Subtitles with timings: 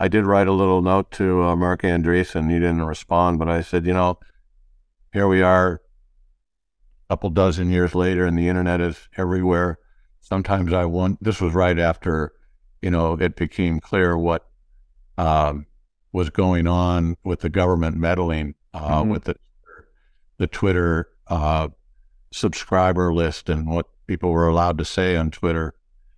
[0.00, 2.50] I did write a little note to uh, Marc Andreessen.
[2.50, 4.18] He didn't respond, but I said, you know,
[5.12, 5.82] here we are,
[7.08, 9.78] a couple dozen years later, and the internet is everywhere.
[10.20, 11.22] Sometimes I want.
[11.22, 12.32] This was right after,
[12.82, 14.46] you know, it became clear what
[15.16, 15.66] um,
[16.12, 19.10] was going on with the government meddling uh, mm-hmm.
[19.10, 19.36] with the
[20.36, 21.68] the Twitter uh,
[22.32, 25.74] subscriber list and what people were allowed to say on Twitter.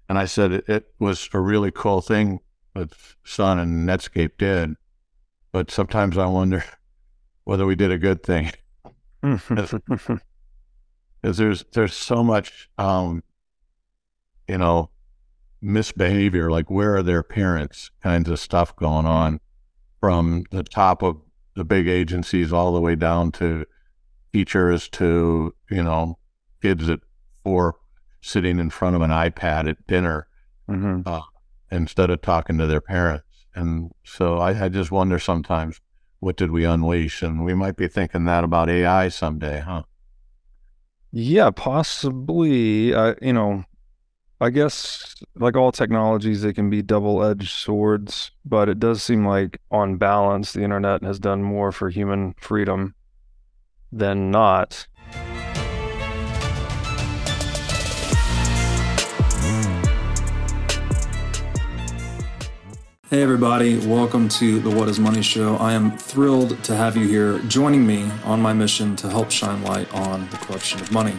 [0.08, 2.40] And I said it, it was a really cool thing
[2.80, 4.74] that Sun and Netscape did,
[5.52, 6.64] but sometimes I wonder
[7.44, 8.52] whether we did a good thing.
[11.22, 13.22] Because there's there's so much, um,
[14.48, 14.88] you know,
[15.60, 16.50] misbehavior.
[16.50, 17.90] Like where are their parents?
[18.02, 19.40] Kinds of stuff going on
[20.00, 21.20] from the top of
[21.54, 23.66] the big agencies all the way down to
[24.32, 26.18] teachers to you know
[26.62, 27.00] kids at
[27.44, 27.76] four
[28.22, 30.26] sitting in front of an iPad at dinner
[30.68, 31.00] mm-hmm.
[31.06, 31.20] uh,
[31.70, 33.24] instead of talking to their parents.
[33.54, 35.80] And so I, I, just wonder sometimes
[36.20, 37.22] what did we unleash?
[37.22, 39.82] And we might be thinking that about AI someday, huh?
[41.12, 42.94] Yeah, possibly.
[42.94, 43.64] Uh, you know,
[44.40, 49.26] I guess like all technologies, they can be double edged swords, but it does seem
[49.26, 52.94] like on balance, the internet has done more for human freedom
[53.92, 54.86] than not.
[63.10, 65.56] Hey, everybody, welcome to the What is Money Show.
[65.56, 69.64] I am thrilled to have you here joining me on my mission to help shine
[69.64, 71.18] light on the corruption of money.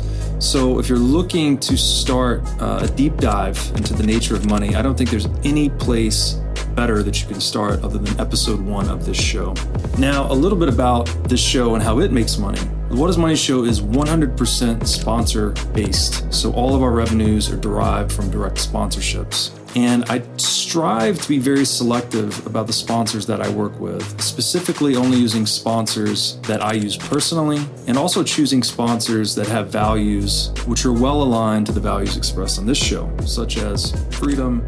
[0.41, 4.75] So, if you're looking to start uh, a deep dive into the nature of money,
[4.75, 6.41] I don't think there's any place
[6.75, 9.53] better that you can start other than episode one of this show.
[9.99, 12.59] Now, a little bit about this show and how it makes money.
[12.91, 16.33] The What is Money show is 100% sponsor based.
[16.33, 19.57] So, all of our revenues are derived from direct sponsorships.
[19.77, 24.97] And I strive to be very selective about the sponsors that I work with, specifically
[24.97, 30.83] only using sponsors that I use personally, and also choosing sponsors that have values which
[30.83, 34.67] are well aligned to the values expressed on this show, such as freedom,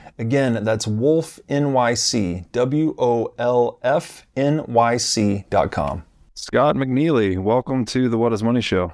[0.21, 6.03] Again, that's Wolf NYC, W O L F N Y C dot com.
[6.35, 8.93] Scott McNealy, welcome to the What is Money Show.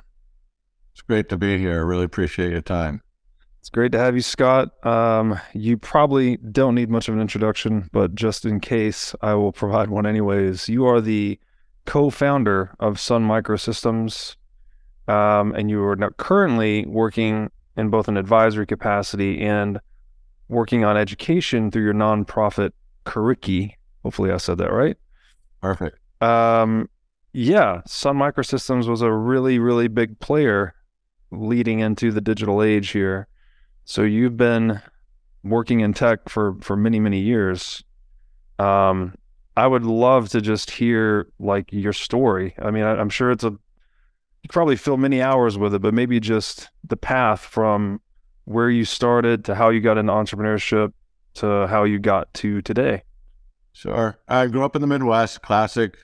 [0.94, 1.80] It's great to be here.
[1.80, 3.02] I really appreciate your time.
[3.60, 4.70] It's great to have you, Scott.
[4.86, 9.52] Um, you probably don't need much of an introduction, but just in case, I will
[9.52, 10.70] provide one anyways.
[10.70, 11.38] You are the
[11.86, 14.38] co founder of Sun Microsystems,
[15.10, 19.82] um, and you are now currently working in both an advisory capacity and
[20.50, 22.72] working on education through your nonprofit
[23.06, 23.74] Curriki.
[24.04, 24.98] Hopefully, I said that right.
[25.62, 25.98] Perfect.
[26.22, 26.90] Um,
[27.34, 30.74] yeah, Sun Microsystems was a really, really big player
[31.32, 33.28] leading into the digital age here.
[33.86, 34.82] So you've been
[35.44, 37.84] working in tech for for many, many years.
[38.60, 39.16] Um,
[39.56, 42.56] I would love to just hear like your story.
[42.60, 45.94] I mean, I, I'm sure it's a you probably fill many hours with it, but
[45.94, 48.00] maybe just the path from
[48.48, 50.94] where you started to how you got into entrepreneurship
[51.34, 53.04] to how you got to today.
[53.74, 54.18] Sure.
[54.28, 55.98] I grew up in the Midwest, classic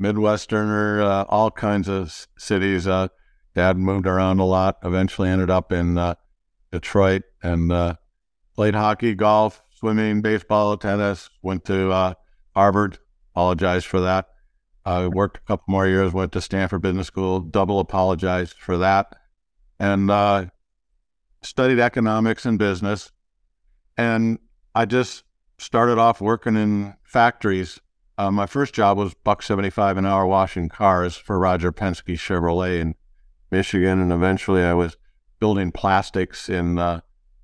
[0.00, 2.86] Midwesterner, uh, all kinds of cities.
[2.86, 3.08] Uh,
[3.54, 6.16] dad moved around a lot, eventually ended up in uh,
[6.70, 7.94] Detroit and uh,
[8.54, 12.14] played hockey, golf, swimming, baseball, tennis, went to uh,
[12.54, 12.98] Harvard.
[13.34, 14.28] Apologized for that.
[14.84, 19.16] I worked a couple more years, went to Stanford Business School, double apologized for that
[19.80, 20.44] and uh,
[21.42, 23.10] studied economics and business.
[23.96, 24.38] And
[24.74, 25.24] I just
[25.58, 27.78] started off working in factories.
[28.18, 32.14] Uh, my first job was buck seventy five an hour washing cars for Roger Penske
[32.14, 32.94] Chevrolet in
[33.50, 34.96] Michigan, and eventually I was
[35.38, 37.00] building plastics in uh,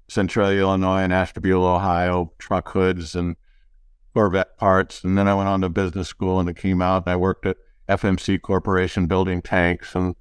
[0.08, 3.36] Central Illinois and Ashtabula, Ohio, truck hoods and
[4.14, 5.02] Corvette parts.
[5.02, 7.46] And then I went on to business school and it came out and I worked
[7.46, 7.56] at
[7.88, 10.14] FMC Corporation building tanks and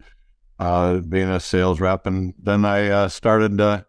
[0.59, 2.05] uh, being a sales rep.
[2.05, 3.83] And then I uh, started uh,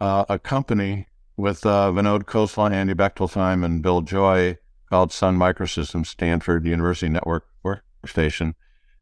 [0.00, 1.06] uh a company
[1.36, 4.58] with uh, Vinod Khosla, Andy Bechtolsheim, and Bill Joy
[4.88, 8.54] called Sun Microsystems, Stanford University Network Workstation.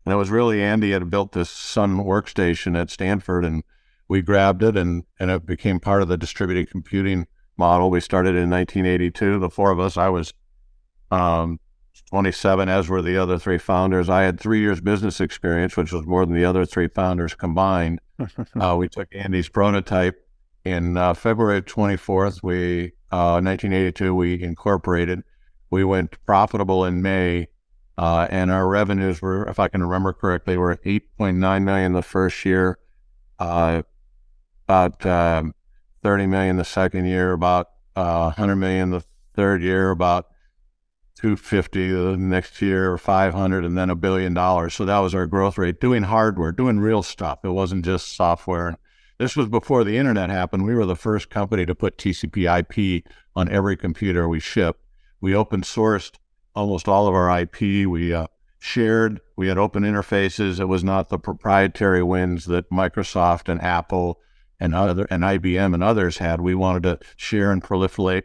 [0.05, 3.63] And it was really Andy had built this Sun workstation at Stanford, and
[4.09, 7.27] we grabbed it, and, and it became part of the distributed computing
[7.57, 7.91] model.
[7.91, 9.39] We started in 1982.
[9.39, 10.35] The four of us, I was
[11.11, 11.61] um,
[12.11, 14.09] 27, as were the other three founders.
[14.09, 18.01] I had three years business experience, which was more than the other three founders combined.
[18.61, 20.25] uh, we took Andy's prototype
[20.65, 22.43] in uh, February 24th.
[22.43, 25.23] We uh, 1982 we incorporated.
[25.71, 27.49] We went profitable in May,
[27.97, 32.45] uh, and our revenues were, if I can remember correctly, were 8.9 million the first
[32.45, 32.79] year,
[33.39, 33.83] uh,
[34.67, 35.55] about um,
[36.03, 39.05] 30 million the second year, about 100 uh, million the
[39.35, 40.27] third year, about
[41.17, 44.75] 250 the next year, 500, and then a billion dollars.
[44.75, 45.81] So that was our growth rate.
[45.81, 47.41] Doing hardware, doing real stuff.
[47.45, 48.77] It wasn't just software.
[49.19, 50.65] This was before the internet happened.
[50.65, 53.05] We were the first company to put TCP/IP
[53.37, 54.81] on every computer we shipped.
[55.21, 56.13] We open sourced
[56.55, 57.87] almost all of our IP.
[57.87, 58.27] We uh,
[58.59, 59.21] shared.
[59.37, 60.59] We had open interfaces.
[60.59, 64.21] It was not the proprietary wins that Microsoft and Apple
[64.59, 66.41] and other and IBM and others had.
[66.41, 68.23] We wanted to share and proliferate,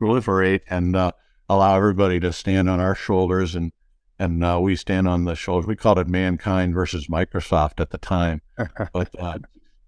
[0.00, 1.12] proliferate, and uh,
[1.48, 3.72] allow everybody to stand on our shoulders, and
[4.18, 5.66] and uh, we stand on the shoulders.
[5.66, 8.40] We called it mankind versus Microsoft at the time,
[8.92, 9.38] but uh,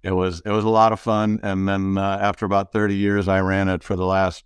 [0.03, 1.41] it was it was a lot of fun.
[1.43, 4.44] And then uh, after about thirty years, I ran it for the last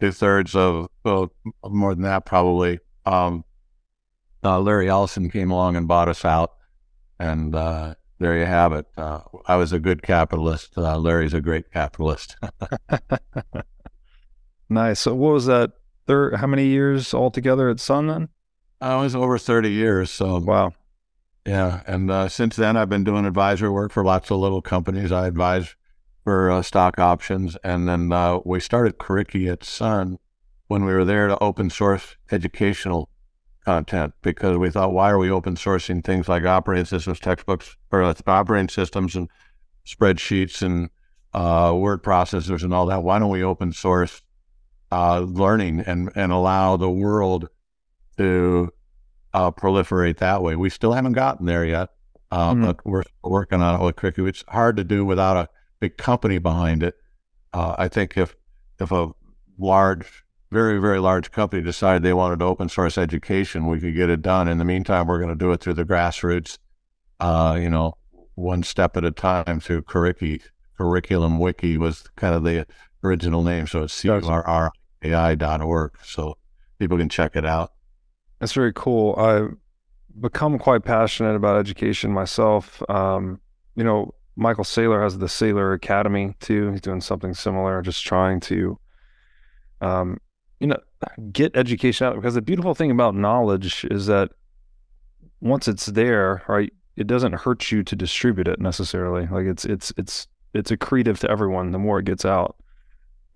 [0.00, 1.32] two thirds of well,
[1.64, 2.80] more than that probably.
[3.04, 3.44] Um,
[4.44, 6.52] uh, Larry Ellison came along and bought us out,
[7.18, 8.86] and uh, there you have it.
[8.96, 10.76] Uh, I was a good capitalist.
[10.76, 12.36] Uh, Larry's a great capitalist.
[14.68, 15.00] nice.
[15.00, 15.72] So, what was that?
[16.06, 18.28] Third, how many years altogether at Sun then?
[18.80, 20.10] I was over 30 years.
[20.10, 20.72] So, wow.
[21.44, 21.82] Yeah.
[21.86, 25.10] And uh, since then, I've been doing advisory work for lots of little companies.
[25.10, 25.74] I advise
[26.24, 27.56] for uh, stock options.
[27.62, 30.18] And then uh, we started Curriki at Sun
[30.68, 33.08] when we were there to open source educational
[33.64, 38.02] content because we thought, why are we open sourcing things like operating systems, textbooks, or
[38.02, 39.28] uh, operating systems and
[39.84, 40.90] spreadsheets and
[41.32, 43.02] uh, word processors and all that?
[43.02, 44.22] Why don't we open source
[44.96, 47.48] uh, learning and, and allow the world
[48.16, 48.72] to
[49.34, 50.56] uh, proliferate that way?
[50.56, 51.90] We still haven't gotten there yet,
[52.32, 52.64] mm-hmm.
[52.64, 54.26] but we're working on it with Curriki.
[54.26, 55.48] It's hard to do without a
[55.80, 56.94] big company behind it.
[57.52, 58.34] Uh, I think if
[58.78, 59.10] if a
[59.58, 64.22] large very, very large company decided they wanted open source education, we could get it
[64.22, 64.48] done.
[64.48, 66.58] In the meantime, we're going to do it through the grassroots,
[67.20, 67.94] uh, you know,
[68.36, 70.40] one step at a time through Curriki.
[70.78, 72.66] Curriculum Wiki was kind of the
[73.02, 73.66] original name.
[73.66, 74.04] So it's
[75.06, 75.92] C-U-R-R-A-I.org.
[76.04, 76.36] So
[76.78, 77.72] people can check it out.
[78.40, 79.14] That's very cool.
[79.16, 79.56] I've
[80.20, 82.82] become quite passionate about education myself.
[82.90, 83.40] Um,
[83.74, 86.70] you know, Michael Saylor has the Saylor Academy too.
[86.70, 88.78] He's doing something similar, just trying to
[89.80, 90.18] um,
[90.60, 90.78] you know,
[91.32, 94.30] get education out because the beautiful thing about knowledge is that
[95.40, 99.26] once it's there, right, it doesn't hurt you to distribute it necessarily.
[99.26, 102.56] Like it's it's it's it's accretive to everyone the more it gets out.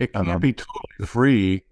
[0.00, 1.62] It can't um, be totally free.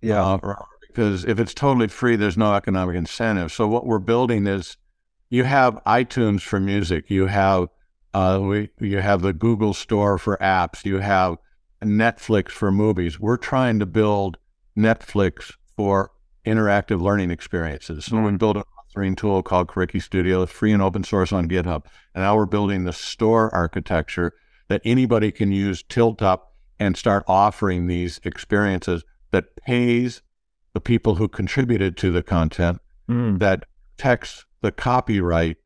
[0.00, 0.24] Yeah.
[0.24, 0.54] Uh,
[0.88, 3.52] because if it's totally free, there's no economic incentive.
[3.52, 4.78] So what we're building is
[5.28, 7.68] you have iTunes for music, you have
[8.14, 11.36] uh, we, you have the Google Store for apps, you have
[11.84, 13.20] Netflix for movies.
[13.20, 14.38] We're trying to build
[14.74, 16.12] Netflix for
[16.46, 18.06] interactive learning experiences.
[18.06, 18.62] So we built an
[18.96, 20.42] authoring tool called Curriki Studio.
[20.42, 21.84] It's free and open source on GitHub.
[22.14, 24.32] And now we're building the store architecture
[24.68, 26.45] that anybody can use tilt up
[26.78, 30.22] and start offering these experiences that pays
[30.74, 33.38] the people who contributed to the content, mm.
[33.38, 33.64] that
[33.96, 35.56] protects the copyright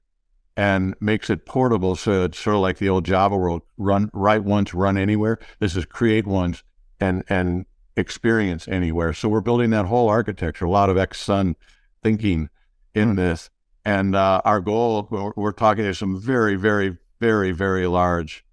[0.57, 4.45] and makes it portable so it's sort of like the old Java world, run write
[4.45, 5.39] once, run anywhere.
[5.59, 6.63] This is create once
[7.01, 7.65] and and
[7.97, 9.13] experience anywhere.
[9.13, 11.57] So we're building that whole architecture, a lot of ex Sun
[12.03, 12.51] thinking
[12.95, 13.51] in this.
[13.85, 18.45] And uh, our goal, we're, we're, talking to some very, very, very, very large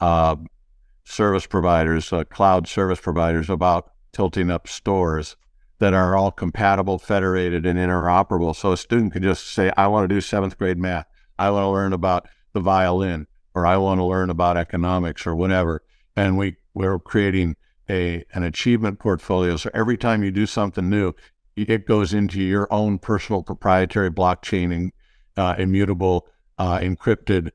[0.00, 0.36] uh,
[1.04, 5.36] service providers, uh, cloud service providers about tilting up stores
[5.78, 8.54] that are all compatible, federated, and interoperable.
[8.54, 11.06] So a student can just say, I want to do seventh grade math.
[11.38, 13.26] I want to learn about the violin.
[13.54, 15.82] or I want to learn about economics or whatever.
[16.16, 17.56] And we, we're creating
[17.88, 19.56] a, an achievement portfolio.
[19.56, 21.12] So every time you do something new,
[21.56, 24.90] it goes into your own personal proprietary blockchain
[25.36, 26.28] uh, immutable,
[26.58, 27.50] uh, encrypted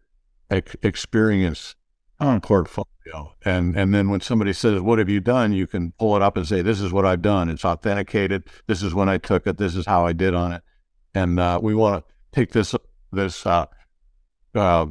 [0.52, 1.76] ex- experience
[2.20, 3.36] uh, portfolio.
[3.46, 6.38] And and then when somebody says, "What have you done?" you can pull it up
[6.38, 7.50] and say, "This is what I've done.
[7.50, 8.44] It's authenticated.
[8.68, 9.58] This is when I took it.
[9.58, 10.64] This is how I did on it."
[11.16, 12.76] And uh, we want to take this
[13.12, 13.66] this uh,
[14.56, 14.88] uh,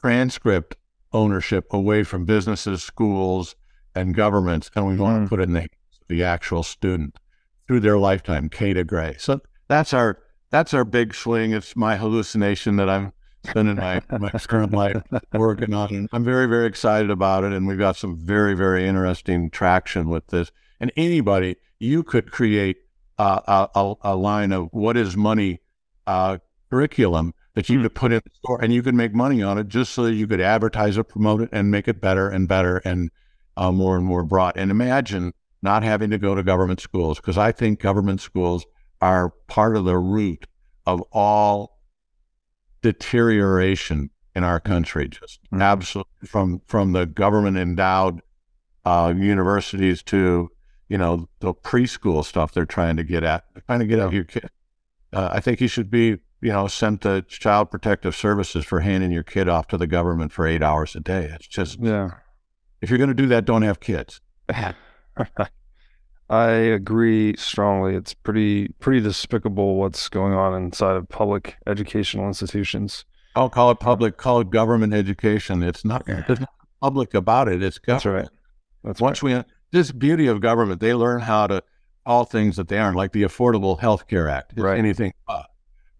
[0.00, 0.76] transcript
[1.12, 3.56] ownership away from businesses, schools,
[3.94, 5.28] and governments, and we want to mm.
[5.28, 5.68] put it in the,
[6.08, 7.16] the actual student
[7.66, 9.16] through their lifetime, K to Gray.
[9.18, 10.18] So that's our
[10.50, 11.52] that's our big swing.
[11.52, 13.12] It's my hallucination that I'm
[13.44, 14.96] spending my, my current life
[15.32, 16.08] working on.
[16.12, 17.52] I'm very, very excited about it.
[17.52, 20.50] And we've got some very, very interesting traction with this.
[20.80, 22.78] And anybody, you could create
[23.18, 25.60] uh, a, a, line of what is money
[26.06, 26.38] uh,
[26.70, 27.84] curriculum that you hmm.
[27.84, 30.14] could put in the store and you could make money on it just so that
[30.14, 33.10] you could advertise it, promote it, and make it better and better and
[33.56, 34.56] uh, more and more broad.
[34.56, 35.32] And imagine
[35.62, 38.66] not having to go to government schools because I think government schools
[39.00, 40.46] are part of the root
[40.86, 41.73] of all
[42.84, 45.08] deterioration in our country.
[45.08, 45.62] Just mm-hmm.
[45.62, 48.20] absolutely from from the government endowed
[48.84, 50.50] uh, universities to
[50.88, 53.44] you know the preschool stuff they're trying to get at.
[53.54, 54.06] They're trying to get yeah.
[54.06, 54.50] at your kid.
[55.14, 59.10] Uh, I think you should be you know sent to Child Protective Services for handing
[59.10, 61.30] your kid off to the government for eight hours a day.
[61.34, 62.10] It's just yeah.
[62.82, 64.20] If you're going to do that, don't have kids.
[66.34, 67.94] I agree strongly.
[67.94, 73.04] It's pretty pretty despicable what's going on inside of public educational institutions.
[73.36, 75.62] I'll call it public, call it government education.
[75.62, 76.50] It's not, it's not
[76.80, 77.62] public about it.
[77.62, 78.04] It's government.
[78.04, 78.28] That's right.
[78.82, 79.38] That's Once right.
[79.38, 81.62] we this beauty of government, they learn how to
[82.04, 84.54] all things that they aren't, like the Affordable Health Care Act.
[84.56, 84.78] right.
[84.78, 85.46] Anything but,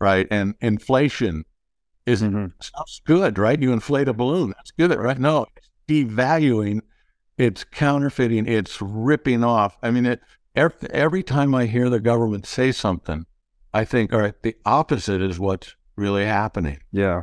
[0.01, 0.27] right?
[0.31, 1.45] And inflation
[2.07, 2.47] is mm-hmm.
[2.61, 3.61] sounds good, right?
[3.61, 4.53] You inflate a balloon.
[4.57, 5.19] That's good, right?
[5.19, 6.81] No, it's devaluing
[7.39, 9.77] it's counterfeiting, it's ripping off.
[9.83, 10.21] I mean, it,
[10.55, 13.27] every, every time I hear the government say something,
[13.73, 16.79] I think, all right, the opposite is what's really happening.
[16.93, 17.23] Yeah.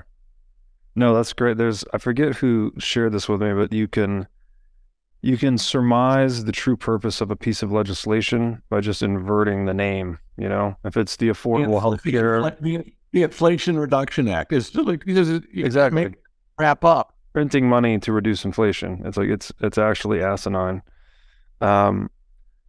[0.95, 1.57] No, that's great.
[1.57, 4.27] There's I forget who shared this with me, but you can
[5.21, 9.73] you can surmise the true purpose of a piece of legislation by just inverting the
[9.73, 10.17] name.
[10.37, 15.03] You know, if it's the Affordable Health Care, the, the, Inflation Reduction Act is like
[15.07, 16.15] exactly make,
[16.59, 19.01] wrap up printing money to reduce inflation.
[19.05, 20.81] It's like it's it's actually asinine.
[21.59, 22.09] Um,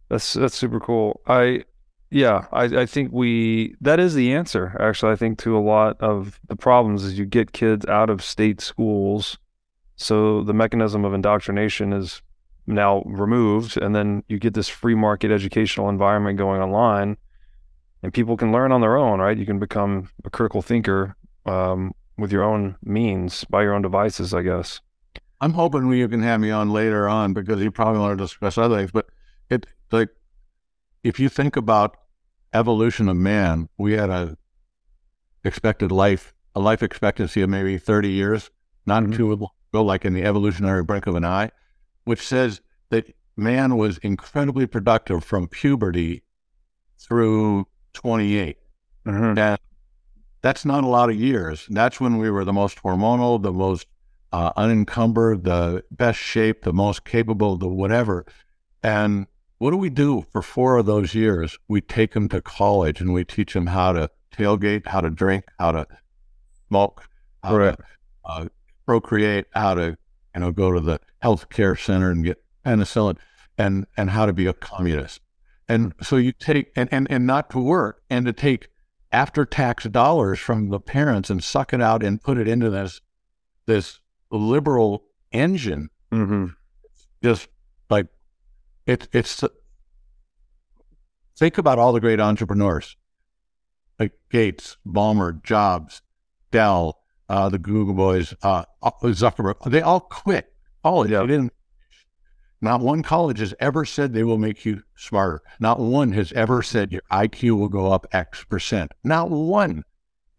[0.09, 1.21] that's that's super cool.
[1.27, 1.63] I
[2.09, 4.77] yeah, I, I think we that is the answer.
[4.79, 8.23] Actually, I think to a lot of the problems is you get kids out of
[8.23, 9.37] state schools,
[9.95, 12.21] so the mechanism of indoctrination is
[12.67, 17.17] now removed, and then you get this free market educational environment going online,
[18.03, 19.19] and people can learn on their own.
[19.19, 19.37] Right?
[19.37, 21.15] You can become a critical thinker
[21.47, 24.81] um, with your own means by your own devices, I guess.
[25.41, 28.57] I'm hoping you can have me on later on because you probably want to discuss
[28.57, 28.91] other things.
[28.91, 29.07] But
[29.49, 30.09] it like
[31.03, 31.97] if you think about
[32.53, 34.37] evolution of man, we had a
[35.43, 38.51] expected life a life expectancy of maybe 30 years,
[38.85, 39.13] not mm-hmm.
[39.13, 41.49] too go like in the evolutionary blink of an eye,
[42.05, 46.23] which says that man was incredibly productive from puberty
[46.99, 48.57] through 28.
[49.05, 49.39] Mm-hmm.
[49.39, 49.59] And
[50.43, 51.65] that's not a lot of years.
[51.69, 53.87] That's when we were the most hormonal, the most
[54.33, 58.25] uh, unencumbered, the best shape, the most capable, the whatever.
[58.83, 59.25] And
[59.57, 61.57] what do we do for four of those years?
[61.69, 65.45] We take them to college and we teach them how to tailgate, how to drink,
[65.59, 65.87] how to
[66.67, 67.07] smoke,
[67.41, 67.77] how to
[68.25, 68.47] uh,
[68.85, 69.97] procreate, how to
[70.35, 73.17] you know go to the health care center and get penicillin,
[73.57, 75.21] and and how to be a communist.
[75.69, 78.67] And so you take and, and and not to work and to take
[79.13, 82.99] after tax dollars from the parents and suck it out and put it into this
[83.65, 83.99] this
[84.31, 85.89] liberal engine.
[86.11, 86.47] Mm-hmm.
[87.23, 87.47] Just
[87.89, 88.07] like
[88.85, 89.43] it, it's
[91.37, 92.97] think about all the great entrepreneurs
[93.99, 96.01] like Gates, Ballmer, Jobs,
[96.51, 99.71] Dell, uh, the Google boys, uh, Zuckerberg.
[99.71, 100.51] They all quit.
[100.83, 101.21] All yeah.
[101.21, 101.53] they didn't
[102.63, 105.41] not one college has ever said they will make you smarter.
[105.59, 108.93] Not one has ever said your IQ will go up X percent.
[109.03, 109.83] Not one.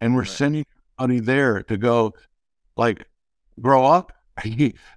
[0.01, 0.29] And we're right.
[0.29, 0.65] sending
[0.99, 2.15] money there to go,
[2.75, 3.05] like,
[3.61, 4.11] grow up.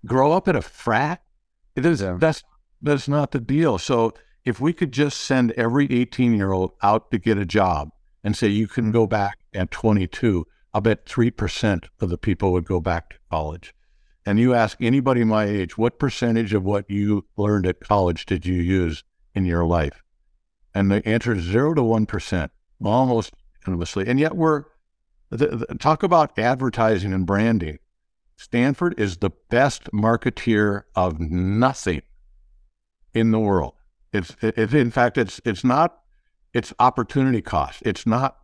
[0.07, 1.23] grow up at a frat.
[1.77, 2.17] It is yeah.
[2.19, 2.43] that's
[2.81, 3.77] that's not the deal.
[3.79, 7.91] So if we could just send every 18 year old out to get a job
[8.25, 8.93] and say you can mm-hmm.
[8.93, 13.17] go back at 22, I bet three percent of the people would go back to
[13.31, 13.75] college
[14.29, 18.45] and you ask anybody my age, what percentage of what you learned at college did
[18.45, 19.03] you use
[19.35, 20.03] in your life?
[20.75, 22.51] And the answer is zero to 1%,
[22.85, 23.33] almost
[23.67, 24.07] endlessly.
[24.07, 24.65] And yet we're,
[25.31, 27.79] the, the, talk about advertising and branding.
[28.37, 32.03] Stanford is the best marketeer of nothing
[33.15, 33.73] in the world.
[34.13, 36.01] It's, it's in fact, it's it's not
[36.53, 37.83] it's opportunity cost.
[37.87, 38.37] It's not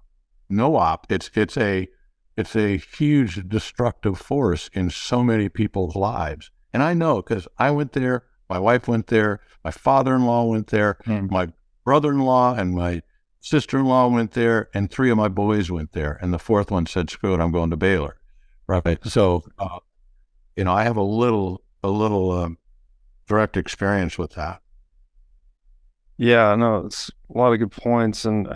[0.49, 1.12] no op.
[1.12, 1.88] It's it's a
[2.37, 6.50] it's a huge destructive force in so many people's lives.
[6.73, 10.99] And I know because I went there, my wife went there, my father-in-law went there,
[11.07, 11.31] mm.
[11.31, 11.49] my
[11.85, 13.03] brother-in-law and my
[13.41, 17.11] sister-in-law went there, and three of my boys went there, and the fourth one said,
[17.11, 18.17] "Screw it, I'm going to Baylor."
[18.67, 18.99] Right.
[19.05, 19.81] So, uh,
[20.57, 22.59] you know, I have a little a little um,
[23.29, 24.62] direct experience with that.
[26.17, 28.49] Yeah, no, it's a lot of good points, and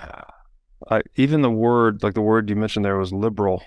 [0.90, 3.62] I, even the word, like the word you mentioned there, was liberal.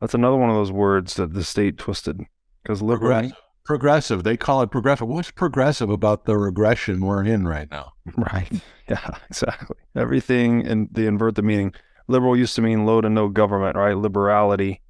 [0.00, 2.20] That's another one of those words that the state twisted
[2.62, 3.10] because liberal.
[3.10, 3.36] Progressive.
[3.64, 4.24] progressive.
[4.24, 5.08] They call it progressive.
[5.08, 7.92] What's progressive about the regression we're in right now?
[8.16, 8.52] Right.
[8.88, 9.16] Yeah.
[9.30, 9.76] Exactly.
[9.96, 11.72] Everything and they invert the meaning.
[12.06, 13.96] Liberal used to mean low to no government, right?
[13.96, 14.82] Liberality,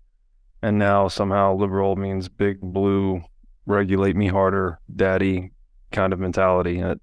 [0.62, 3.22] and now somehow liberal means big blue,
[3.66, 5.52] regulate me harder, daddy
[5.92, 6.82] kind of mentality.
[6.82, 6.96] I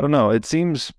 [0.00, 0.30] don't know.
[0.30, 0.90] It seems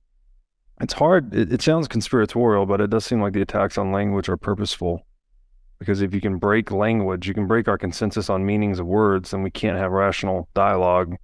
[0.82, 1.34] it's hard.
[1.34, 5.06] It, it, sounds conspiratorial, but it does seem like the attacks on language are purposeful.
[5.80, 9.32] Because if you can break language, you can break our consensus on meanings of words,
[9.32, 11.16] then we can't have rational dialogue.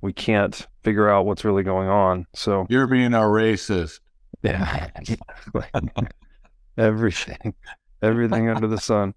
[0.00, 2.26] We can't figure out what's really going on.
[2.34, 4.00] So you're being a racist.
[4.42, 4.88] Yeah,
[6.78, 7.54] everything,
[8.02, 9.14] everything under the sun.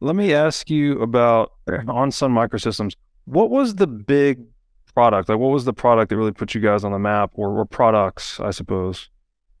[0.00, 1.52] Let me ask you about
[1.88, 2.94] on Sun Microsystems.
[3.24, 4.44] What was the big
[4.92, 5.28] product?
[5.28, 7.64] Like, what was the product that really put you guys on the map, or, or
[7.64, 9.08] products, I suppose?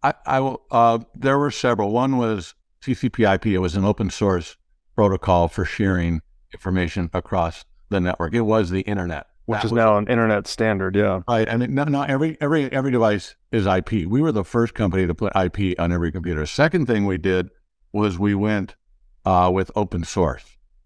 [0.06, 1.90] I, I uh, there were several.
[1.90, 3.46] One was TCP/IP.
[3.46, 4.56] It was an open source
[4.94, 6.22] protocol for sharing
[6.52, 8.32] information across the network.
[8.32, 10.94] It was the internet, which that is now an internet standard.
[10.94, 11.48] Yeah, right.
[11.48, 14.06] And not, not every every every device is IP.
[14.06, 16.46] We were the first company to put IP on every computer.
[16.46, 17.50] Second thing we did
[17.92, 18.76] was we went
[19.24, 20.44] uh, with open source.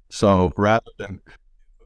[0.08, 1.20] So rather than,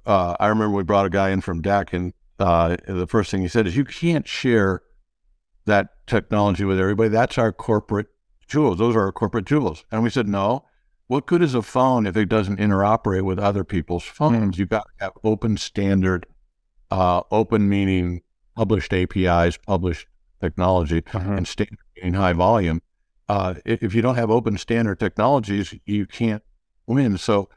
[0.07, 3.43] uh, I remember we brought a guy in from DEC and uh, the first thing
[3.43, 4.83] he said is, "You can't share
[5.67, 7.09] that technology with everybody.
[7.09, 8.09] That's our corporate
[8.47, 8.79] jewels.
[8.79, 10.65] Those are our corporate jewels." And we said, "No.
[11.07, 14.57] What good is a phone if it doesn't interoperate with other people's phones?
[14.57, 14.59] Mm.
[14.59, 16.27] You've got to have open standard,
[16.91, 18.23] uh, open meaning
[18.57, 20.07] published APIs, published
[20.41, 21.33] technology, mm-hmm.
[21.33, 22.81] and standard meaning high volume.
[23.29, 26.43] Uh, if you don't have open standard technologies, you can't
[26.87, 27.19] win.
[27.19, 27.49] So."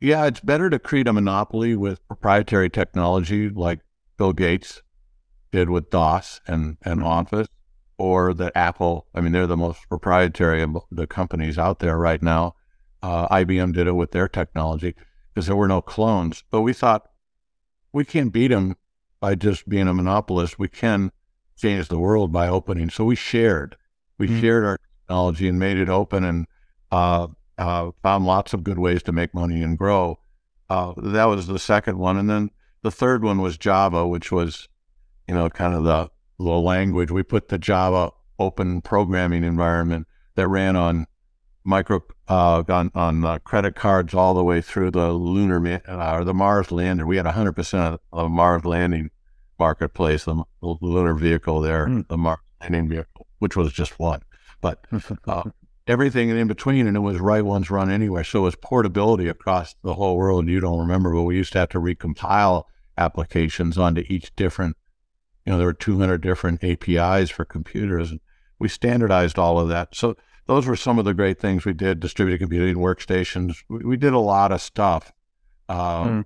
[0.00, 3.80] Yeah, it's better to create a monopoly with proprietary technology like
[4.18, 4.82] Bill Gates
[5.50, 7.06] did with DOS and, and mm-hmm.
[7.06, 7.48] Office,
[7.98, 12.22] or that Apple, I mean, they're the most proprietary of the companies out there right
[12.22, 12.54] now.
[13.02, 14.94] Uh, IBM did it with their technology
[15.32, 16.42] because there were no clones.
[16.50, 17.08] But we thought
[17.92, 18.76] we can't beat them
[19.20, 20.58] by just being a monopolist.
[20.58, 21.12] We can
[21.56, 22.90] change the world by opening.
[22.90, 23.76] So we shared.
[24.18, 24.40] We mm-hmm.
[24.40, 26.46] shared our technology and made it open and
[26.90, 27.28] uh,
[27.58, 30.18] uh, found lots of good ways to make money and grow.
[30.68, 32.16] Uh, that was the second one.
[32.16, 32.50] And then
[32.82, 34.68] the third one was Java, which was,
[35.28, 37.10] you know, kind of the, the language.
[37.10, 41.06] We put the Java open programming environment that ran on
[41.64, 46.24] micro uh, on, on uh, credit cards all the way through the lunar uh, or
[46.24, 47.06] the Mars lander.
[47.06, 49.10] We had 100% of the Mars landing
[49.58, 52.06] marketplace, the, the lunar vehicle there, mm.
[52.08, 54.22] the Mars landing vehicle, which was just one.
[54.60, 54.86] But
[55.26, 55.44] uh,
[55.86, 58.24] everything in between, and it was write once, run anywhere.
[58.24, 60.48] So it was portability across the whole world.
[60.48, 62.64] You don't remember, but we used to have to recompile
[62.96, 64.76] applications onto each different,
[65.44, 68.10] you know, there were 200 different APIs for computers.
[68.10, 68.20] And
[68.58, 69.94] we standardized all of that.
[69.94, 73.56] So those were some of the great things we did distributed computing workstations.
[73.68, 75.12] We, we did a lot of stuff.
[75.68, 76.24] Mm.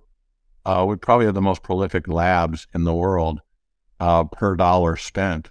[0.64, 3.40] uh, we probably had the most prolific labs in the world
[4.00, 5.50] uh, per dollar spent.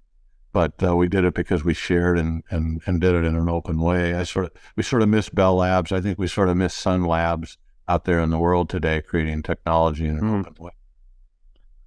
[0.54, 3.50] But uh, we did it because we shared and, and, and did it in an
[3.50, 4.16] open way.
[4.16, 5.92] I sort of we sort of miss Bell Labs.
[5.92, 9.44] I think we sort of miss Sun Labs out there in the world today, creating
[9.44, 10.40] technology in an mm.
[10.40, 10.72] open way.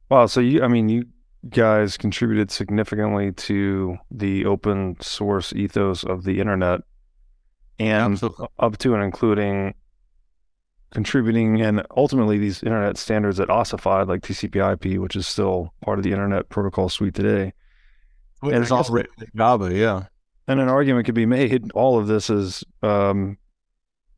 [0.09, 0.27] Wow.
[0.27, 1.07] So you, I mean, you
[1.49, 6.81] guys contributed significantly to the open source ethos of the internet
[7.79, 8.47] and Absolutely.
[8.59, 9.75] up to and including
[10.91, 15.99] contributing and ultimately these internet standards that ossified like TCP IP, which is still part
[15.99, 17.53] of the internet protocol suite today.
[18.43, 18.85] Well, and it's all
[19.35, 20.05] Java, yeah.
[20.47, 23.39] And an argument could be made all of this is um,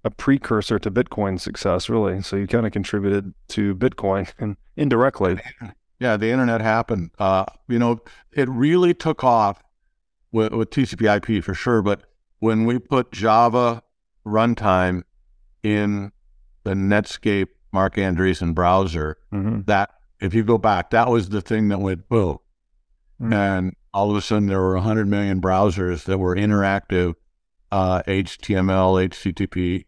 [0.04, 2.22] a precursor to Bitcoin success, really.
[2.22, 5.40] So you kind of contributed to Bitcoin and indirectly.
[6.02, 7.12] Yeah, the internet happened.
[7.16, 8.00] Uh, you know,
[8.32, 9.62] it really took off
[10.32, 11.80] with, with TCP/IP for sure.
[11.80, 12.02] But
[12.40, 13.84] when we put Java
[14.26, 15.04] runtime
[15.62, 16.10] in
[16.64, 19.60] the Netscape Marc Andreessen browser, mm-hmm.
[19.66, 22.38] that if you go back, that was the thing that went boom,
[23.20, 23.32] mm-hmm.
[23.32, 27.14] and all of a sudden there were 100 million browsers that were interactive
[27.70, 29.84] uh, HTML, HTTP,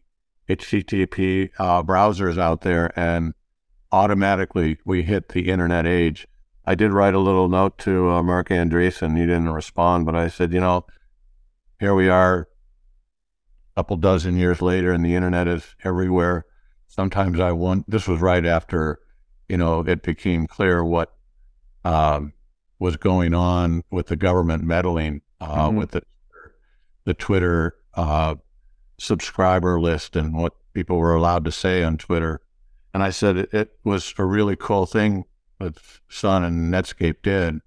[0.48, 3.34] HTTP uh, browsers out there, and
[3.94, 6.26] automatically we hit the internet age.
[6.64, 9.16] I did write a little note to uh, Marc Andreessen.
[9.16, 10.84] He didn't respond, but I said, you know,
[11.78, 12.48] here we are,
[13.76, 16.44] a couple dozen years later, and the internet is everywhere.
[16.88, 17.88] Sometimes I want.
[17.88, 18.98] This was right after,
[19.48, 21.14] you know, it became clear what
[21.84, 22.32] um,
[22.80, 25.76] was going on with the government meddling uh, mm-hmm.
[25.76, 26.02] with the
[27.04, 28.34] the Twitter uh,
[28.98, 32.40] subscriber list and what people were allowed to say on Twitter.
[32.94, 35.24] And I said it, it was a really cool thing
[35.58, 35.76] that
[36.08, 37.58] Sun and Netscape did,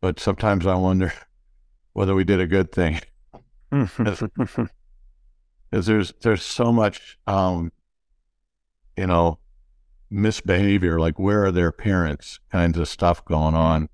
[0.00, 1.12] but sometimes I wonder
[1.92, 3.00] whether we did a good thing.
[5.70, 7.70] Because there's there's so much, um,
[8.96, 9.38] you know,
[10.08, 10.98] misbehavior.
[10.98, 12.40] Like where are their parents?
[12.50, 13.90] Kinds of stuff going on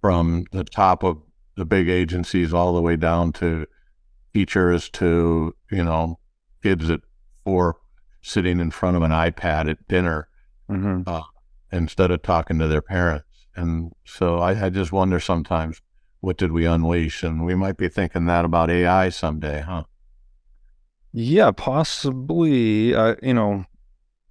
[0.00, 1.18] from the top of
[1.56, 3.66] the big agencies all the way down to
[4.32, 6.18] teachers to you know
[6.62, 7.00] kids at
[7.44, 7.76] four
[8.22, 10.28] sitting in front of an iPad at dinner
[10.68, 11.02] mm-hmm.
[11.06, 11.22] uh,
[11.72, 13.26] instead of talking to their parents.
[13.56, 15.80] And so I, I, just wonder sometimes
[16.20, 17.22] what did we unleash?
[17.22, 19.84] And we might be thinking that about AI someday, huh?
[21.12, 22.94] Yeah, possibly.
[22.94, 23.64] Uh, you know,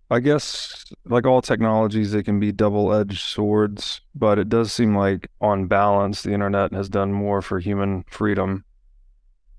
[0.09, 4.95] I guess like all technologies, they can be double edged swords, but it does seem
[4.95, 8.63] like on balance, the internet has done more for human freedom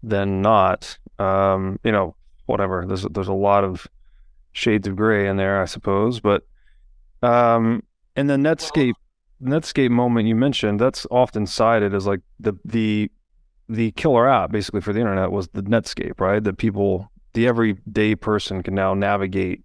[0.03, 0.99] than not.
[1.19, 2.17] Um, you know,
[2.47, 2.85] whatever.
[2.87, 3.87] There's there's a lot of
[4.53, 6.21] shades of gray in there, I suppose.
[6.21, 6.45] But
[7.23, 7.83] um,
[8.17, 8.95] and the Netscape
[9.43, 13.11] Netscape moment you mentioned, that's often cited as like the the
[13.69, 16.43] the killer app basically for the internet was the Netscape, right?
[16.43, 19.63] That people, the everyday person, can now navigate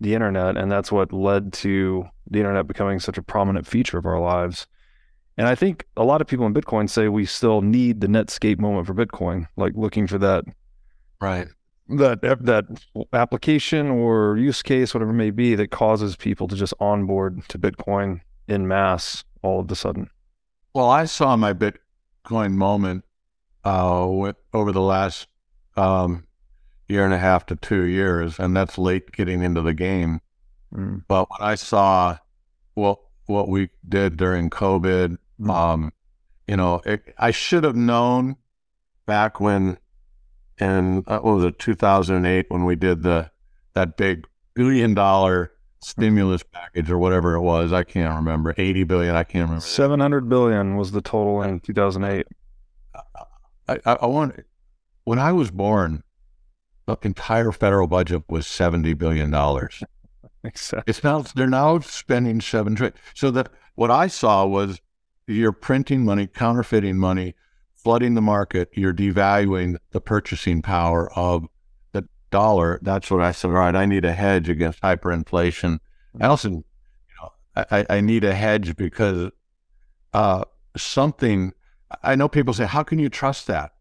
[0.00, 4.06] the internet, and that's what led to the internet becoming such a prominent feature of
[4.06, 4.66] our lives.
[5.36, 8.58] And I think a lot of people in Bitcoin say we still need the Netscape
[8.58, 10.44] moment for Bitcoin, like looking for that
[11.20, 11.48] right
[11.88, 12.64] that that
[13.12, 17.58] application or use case, whatever it may be, that causes people to just onboard to
[17.58, 20.08] Bitcoin in mass all of a sudden?
[20.74, 23.04] Well, I saw my Bitcoin moment
[23.64, 25.28] uh, over the last
[25.76, 26.26] um,
[26.88, 30.20] year and a half to two years, and that's late getting into the game.
[30.74, 31.04] Mm.
[31.08, 32.18] But when I saw
[32.74, 35.50] what what we did during COVID, mm.
[35.50, 35.92] um,
[36.46, 38.36] you know, it, I should have known
[39.06, 39.78] back when
[40.58, 43.30] and uh, what was it, 2008 when we did the
[43.74, 47.72] that big billion dollar stimulus package or whatever it was.
[47.72, 48.54] I can't remember.
[48.56, 49.14] 80 billion.
[49.14, 49.60] I can't remember.
[49.60, 52.26] 700 billion was the total in 2008.
[52.94, 54.40] I, I, I want,
[55.04, 56.02] when I was born,
[56.86, 59.82] the entire federal budget was 70 billion dollars.
[60.44, 60.90] Exactly.
[60.90, 62.98] It's now they're now spending seven trillion.
[63.14, 64.80] So that what I saw was
[65.28, 67.36] you're printing money, counterfeiting money,
[67.82, 71.46] flooding the market, you're devaluing the purchasing power of
[71.92, 72.78] the dollar.
[72.82, 73.50] That's what I said.
[73.50, 75.78] Right, I need a hedge against hyperinflation.
[76.20, 76.64] I also, you
[77.20, 79.30] know, I, I need a hedge because
[80.12, 80.44] uh,
[80.76, 81.52] something.
[82.02, 83.72] I know people say, "How can you trust that?"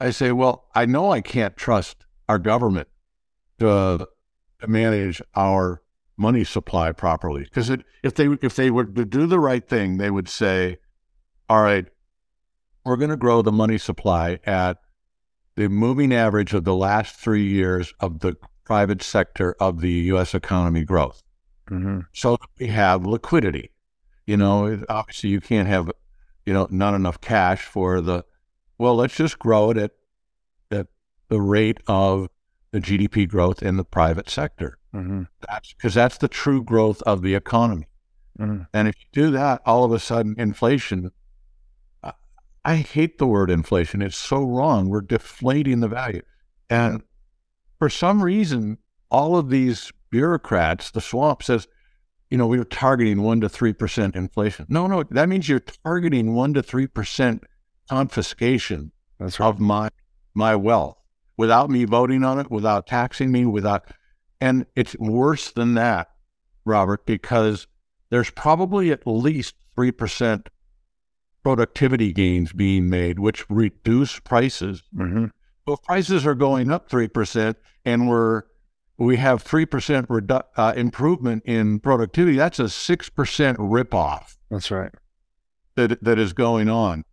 [0.00, 2.88] I say, "Well, I know I can't trust our government
[3.58, 4.06] to,
[4.60, 5.82] to manage our
[6.16, 7.70] money supply properly because
[8.02, 10.78] if they if they were to do the right thing, they would say,
[11.48, 11.86] "All right."
[12.84, 14.78] We're going to grow the money supply at
[15.56, 20.34] the moving average of the last three years of the private sector of the U.S.
[20.34, 21.22] economy growth.
[21.68, 22.00] Mm-hmm.
[22.12, 23.70] So we have liquidity.
[24.26, 25.90] You know, obviously you can't have,
[26.46, 28.24] you know, not enough cash for the.
[28.78, 29.90] Well, let's just grow it at
[30.70, 30.86] at
[31.28, 32.28] the rate of
[32.70, 34.78] the GDP growth in the private sector.
[34.94, 35.24] Mm-hmm.
[35.48, 37.88] That's because that's the true growth of the economy.
[38.38, 38.62] Mm-hmm.
[38.72, 41.10] And if you do that, all of a sudden inflation
[42.64, 44.02] I hate the word inflation.
[44.02, 44.88] It's so wrong.
[44.88, 46.22] We're deflating the value.
[46.68, 47.06] And mm-hmm.
[47.78, 48.78] for some reason,
[49.10, 51.66] all of these bureaucrats, the swamp says,
[52.30, 54.66] you know, we are targeting one to three percent inflation.
[54.68, 57.44] No, no, that means you're targeting one to three percent
[57.88, 59.40] confiscation right.
[59.40, 59.88] of my
[60.34, 60.96] my wealth
[61.36, 63.88] without me voting on it, without taxing me, without
[64.40, 66.08] and it's worse than that,
[66.64, 67.66] Robert, because
[68.10, 70.48] there's probably at least three percent
[71.42, 74.82] productivity gains being made, which reduce prices.
[74.94, 75.26] Mm-hmm.
[75.84, 78.42] Prices are going up three percent, and we're
[78.98, 82.36] we have three percent redu- uh, improvement in productivity.
[82.36, 84.36] That's a six percent ripoff.
[84.50, 84.90] That's right.
[85.76, 87.04] That that is going on.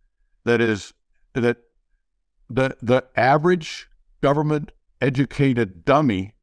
[0.44, 0.92] That is
[1.34, 1.58] that
[2.50, 3.88] the the average
[4.20, 6.34] government educated dummy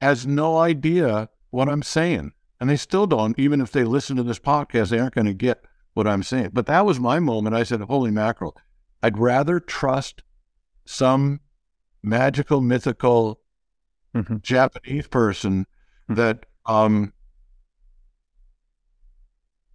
[0.00, 3.38] has no idea what I'm saying, and they still don't.
[3.38, 5.62] Even if they listen to this podcast, they aren't going to get
[5.94, 6.50] what I'm saying.
[6.52, 7.56] But that was my moment.
[7.56, 8.56] I said, holy mackerel.
[9.02, 10.22] I'd rather trust
[10.84, 11.40] some
[12.02, 13.40] magical, mythical
[14.14, 14.36] mm-hmm.
[14.42, 15.66] Japanese person
[16.08, 17.12] that um,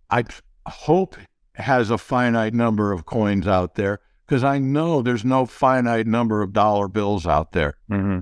[0.10, 0.26] I
[0.68, 1.16] hope
[1.56, 6.42] has a finite number of coins out there because I know there's no finite number
[6.42, 7.78] of dollar bills out there.
[7.90, 8.20] Mm-hmm.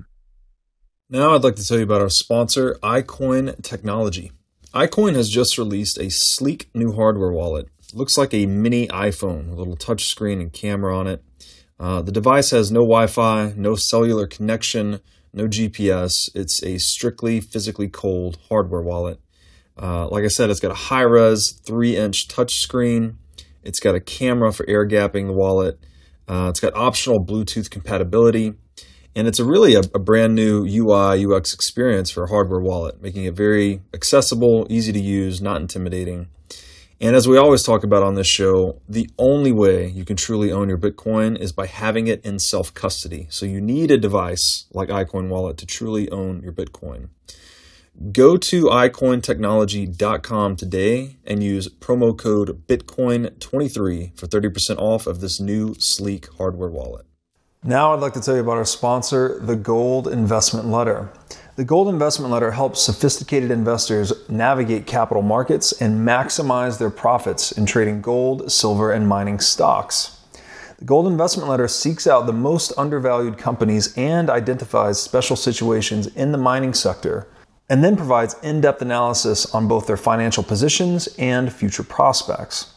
[1.10, 4.32] Now, I'd like to tell you about our sponsor, iCoin Technology.
[4.72, 7.68] iCoin has just released a sleek new hardware wallet.
[7.94, 11.22] Looks like a mini iPhone, a little touchscreen and camera on it.
[11.78, 14.98] Uh, the device has no Wi Fi, no cellular connection,
[15.32, 16.10] no GPS.
[16.34, 19.20] It's a strictly physically cold hardware wallet.
[19.80, 23.14] Uh, like I said, it's got a high res 3 inch touchscreen.
[23.62, 25.78] It's got a camera for air gapping the wallet.
[26.26, 28.54] Uh, it's got optional Bluetooth compatibility.
[29.14, 33.00] And it's a really a, a, brand new UI UX experience for a hardware wallet,
[33.00, 36.26] making it very accessible, easy to use, not intimidating.
[37.04, 40.50] And as we always talk about on this show, the only way you can truly
[40.50, 43.26] own your Bitcoin is by having it in self custody.
[43.28, 47.10] So you need a device like iCoin Wallet to truly own your Bitcoin.
[48.10, 55.74] Go to iCoinTechnology.com today and use promo code Bitcoin23 for 30% off of this new
[55.78, 57.04] sleek hardware wallet.
[57.62, 61.10] Now, I'd like to tell you about our sponsor, the Gold Investment Letter.
[61.56, 67.64] The Gold Investment Letter helps sophisticated investors navigate capital markets and maximize their profits in
[67.64, 70.18] trading gold, silver, and mining stocks.
[70.80, 76.32] The Gold Investment Letter seeks out the most undervalued companies and identifies special situations in
[76.32, 77.28] the mining sector
[77.70, 82.74] and then provides in depth analysis on both their financial positions and future prospects.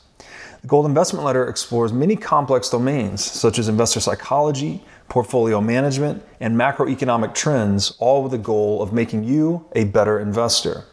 [0.62, 6.56] The Gold Investment Letter explores many complex domains such as investor psychology, portfolio management, and
[6.56, 10.86] macroeconomic trends, all with the goal of making you a better investor.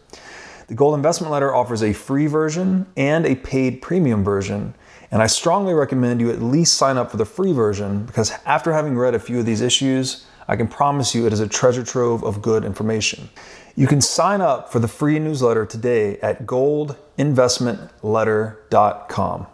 [0.66, 4.74] The Gold Investment Letter offers a free version and a paid premium version,
[5.10, 8.72] and I strongly recommend you at least sign up for the free version because after
[8.72, 11.84] having read a few of these issues, I can promise you it is a treasure
[11.84, 13.28] trove of good information.
[13.76, 19.46] You can sign up for the free newsletter today at goldinvestmentletter.com.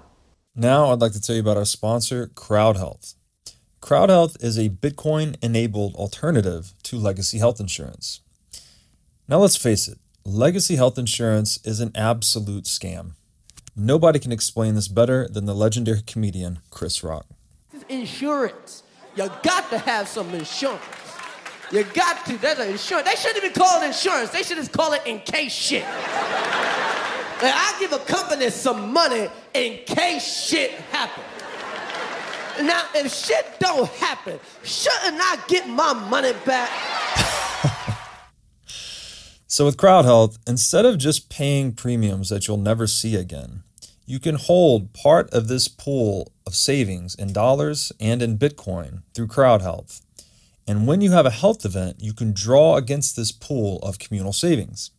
[0.55, 3.14] Now, I'd like to tell you about our sponsor, CrowdHealth.
[3.82, 8.20] CrowdHealth is a Bitcoin enabled alternative to legacy health insurance.
[9.26, 13.12] Now, let's face it, legacy health insurance is an absolute scam.
[13.74, 17.24] Nobody can explain this better than the legendary comedian Chris Rock.
[17.88, 18.82] Insurance.
[19.16, 20.82] You got to have some insurance.
[21.72, 22.36] You got to.
[22.36, 23.08] There's an insurance.
[23.08, 24.30] They shouldn't even call it insurance.
[24.30, 25.84] They should just call it in case shit.
[27.42, 31.24] I give a company some money in case shit happens.
[32.62, 36.70] Now, if shit don't happen, shouldn't I get my money back?
[39.46, 43.62] so, with CrowdHealth, instead of just paying premiums that you'll never see again,
[44.05, 49.29] you can hold part of this pool of savings in dollars and in Bitcoin through
[49.29, 50.03] CrowdHealth.
[50.66, 54.33] And when you have a health event, you can draw against this pool of communal
[54.33, 54.90] savings.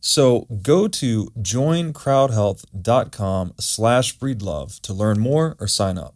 [0.00, 6.14] So go to joincrowdhealth.com slash breedlove to learn more or sign up.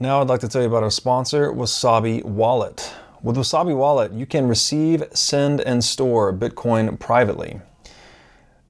[0.00, 2.94] Now I'd like to tell you about our sponsor, Wasabi Wallet.
[3.20, 7.60] With Wasabi Wallet, you can receive, send, and store Bitcoin privately.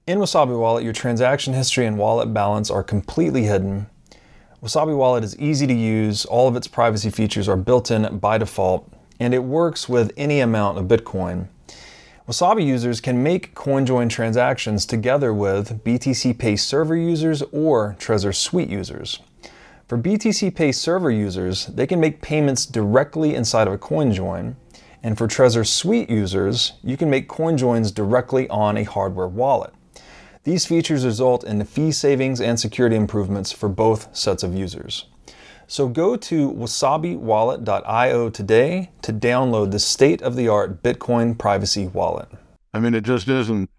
[0.07, 3.89] In Wasabi Wallet, your transaction history and wallet balance are completely hidden.
[4.63, 8.39] Wasabi Wallet is easy to use, all of its privacy features are built in by
[8.39, 11.49] default, and it works with any amount of Bitcoin.
[12.27, 18.71] Wasabi users can make CoinJoin transactions together with BTC Pay server users or Trezor Suite
[18.71, 19.21] users.
[19.89, 24.55] For BTC Pay server users, they can make payments directly inside of a CoinJoin.
[25.03, 29.73] And for Trezor Suite users, you can make CoinJoins directly on a hardware wallet.
[30.45, 35.07] These features result in the fee savings and security improvements for both sets of users.
[35.67, 42.29] So go to wasabiwallet.io today to download the state of the art Bitcoin privacy wallet.
[42.75, 43.71] I mean, it just isn't.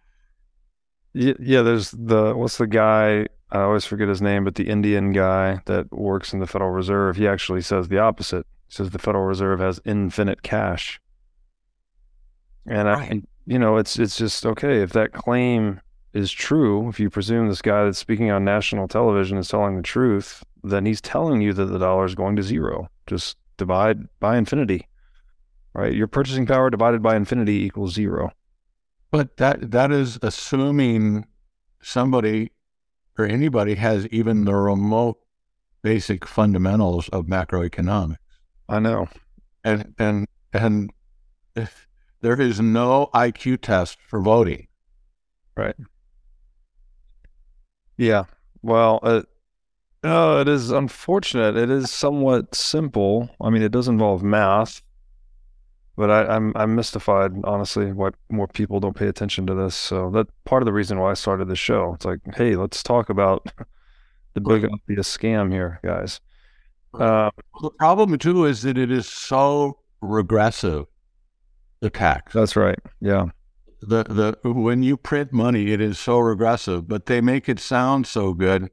[1.14, 5.62] Yeah, there's the, what's the guy I always forget his name, but the Indian guy
[5.66, 8.46] that works in the Federal Reserve, he actually says the opposite.
[8.68, 11.02] He says the Federal Reserve has infinite cash.
[12.68, 13.12] And right.
[13.14, 15.82] I, you know, it's it's just okay if that claim
[16.14, 16.88] is true.
[16.90, 20.86] If you presume this guy that's speaking on national television is telling the truth, then
[20.86, 22.90] he's telling you that the dollar is going to zero.
[23.08, 24.88] Just divide by infinity,
[25.74, 25.94] right?
[25.94, 28.32] Your purchasing power divided by infinity equals zero.
[29.10, 31.26] But that that is assuming
[31.82, 32.52] somebody
[33.20, 35.20] or anybody has even the remote
[35.82, 38.18] basic fundamentals of macroeconomics.
[38.68, 39.08] I know.
[39.64, 40.92] And and and
[41.56, 41.88] if
[42.22, 44.68] there is no IQ test for voting.
[45.56, 45.76] Right.
[47.98, 48.26] Yeah.
[48.62, 49.22] Well, uh,
[50.04, 51.58] oh, it is unfortunate.
[51.58, 53.30] It is somewhat simple.
[53.42, 54.82] I mean, it does involve math,
[56.00, 59.76] but I, I'm I'm mystified, honestly, why more people don't pay attention to this.
[59.76, 61.94] So that part of the reason why I started the show.
[61.94, 63.52] It's like, hey, let's talk about
[64.34, 66.22] the big obvious scam here, guys.
[66.94, 67.32] Uh,
[67.62, 70.86] the problem too is that it is so regressive.
[71.82, 72.32] The tax.
[72.32, 72.80] That's right.
[73.02, 73.26] Yeah.
[73.82, 78.08] The the when you print money, it is so regressive, but they make it sound
[78.08, 78.72] so good.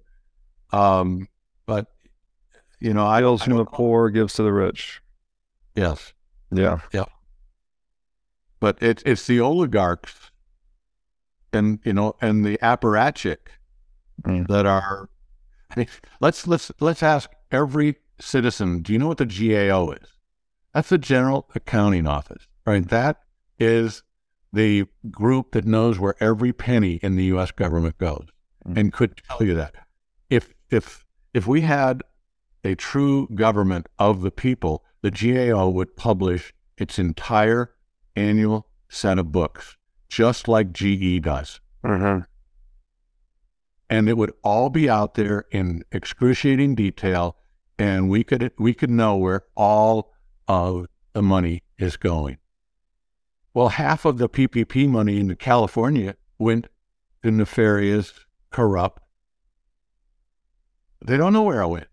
[0.73, 1.27] Um,
[1.67, 1.89] but
[2.79, 5.03] you know, I steals from the poor, gives to the rich.
[5.75, 6.13] Yes.
[6.53, 6.79] Yeah.
[6.93, 7.07] Yeah.
[8.67, 10.33] But it's it's the oligarchs
[11.53, 13.37] and you know and the apparatchik
[14.25, 14.45] mm.
[14.49, 15.09] that are
[15.71, 15.89] I mean,
[16.21, 20.09] let's let's let's ask every citizen, do you know what the GAO is?
[20.75, 22.85] That's the General Accounting Office, right?
[22.89, 23.21] That
[23.61, 24.03] is
[24.53, 28.27] the group that knows where every penny in the US government goes
[28.67, 28.77] mm.
[28.77, 29.77] and could tell you that.
[30.29, 32.03] If if if we had
[32.65, 37.71] a true government of the people, the GAO would publish its entire
[38.17, 39.77] annual set of books,
[40.09, 41.61] just like GE does.
[41.85, 42.23] Mm-hmm.
[43.89, 47.37] And it would all be out there in excruciating detail,
[47.79, 50.13] and we could we could know where all
[50.49, 52.39] of the money is going.
[53.55, 56.67] Well, half of the PPP money in California went
[57.23, 58.13] to nefarious,
[58.51, 59.03] corrupt.
[61.05, 61.87] They don't know where it went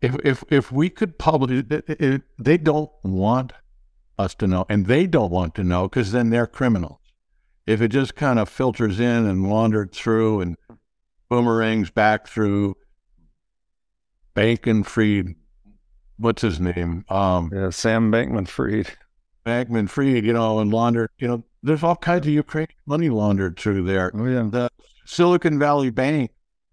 [0.00, 3.52] if if if we could publish it, they don't want
[4.20, 6.98] us to know, and they don't want to know because then they're criminals.
[7.66, 10.56] If it just kind of filters in and wandered through and
[11.28, 12.76] boomerangs back through
[14.34, 15.34] Bankman Fried,
[16.16, 17.04] what's his name?
[17.08, 18.90] Um, yeah, Sam Bankman Fried.
[19.46, 23.58] Bankman Fried, you know, and laundered, you know, there's all kinds of Ukrainian money laundered
[23.58, 24.10] through there.
[24.14, 24.48] Oh, yeah.
[24.50, 24.70] The
[25.04, 26.30] Silicon Valley Bank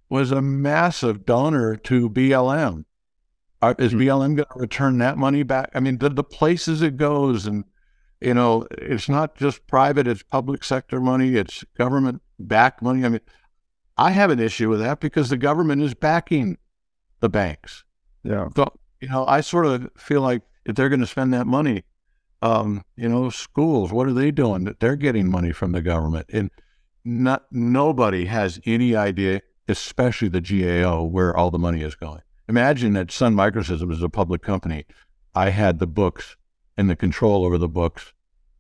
[0.10, 2.86] was a massive donor to BLM.
[3.62, 4.36] Are, is BLM mm-hmm.
[4.36, 5.72] going to return that money back?
[5.74, 7.63] I mean, the, the places it goes, and
[8.22, 13.04] you know, it's not just private; it's public sector money, it's government backed money.
[13.04, 13.22] I mean,
[13.98, 16.58] I have an issue with that because the government is backing
[17.20, 17.84] the banks.
[18.24, 18.50] Yeah.
[18.56, 21.84] So, you know, I sort of feel like if they're going to spend that money,
[22.41, 24.65] um, you know, schools, what are they doing?
[24.65, 26.52] That they're getting money from the government, and
[27.04, 32.22] not nobody has any idea, especially the GAO, where all the money is going.
[32.49, 34.86] Imagine that Sun Microsystems is a public company.
[35.36, 36.38] I had the books
[36.77, 38.13] and the control over the books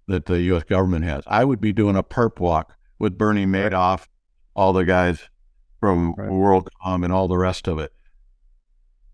[0.07, 0.63] that the U.S.
[0.63, 1.23] government has.
[1.27, 4.07] I would be doing a perp walk with Bernie Madoff,
[4.55, 5.29] all the guys
[5.79, 6.29] from right.
[6.29, 7.93] WorldCom, and all the rest of it.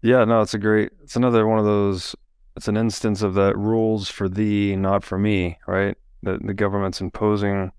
[0.01, 0.91] Yeah, no, it's a great.
[1.01, 2.15] It's another one of those.
[2.55, 5.97] It's an instance of that rules for thee, not for me, right?
[6.21, 7.71] That the government's imposing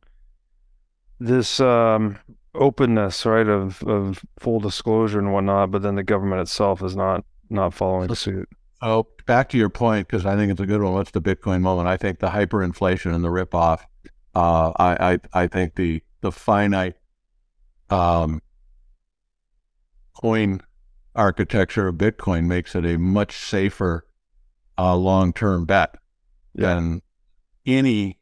[1.20, 2.18] this um,
[2.54, 7.24] openness, right, of of full disclosure and whatnot, but then the government itself is not
[7.50, 8.48] not following suit.
[8.82, 10.92] Oh, back to your point because I think it's a good one.
[10.92, 11.88] What's the Bitcoin moment?
[11.88, 13.80] I think the hyperinflation and the ripoff.
[14.34, 16.96] Uh, I, I I think the the finite
[17.90, 18.40] um,
[20.14, 20.60] coin
[21.14, 24.06] architecture of Bitcoin makes it a much safer
[24.76, 25.96] uh, long term bet
[26.54, 26.74] yeah.
[26.74, 27.02] than
[27.66, 28.18] any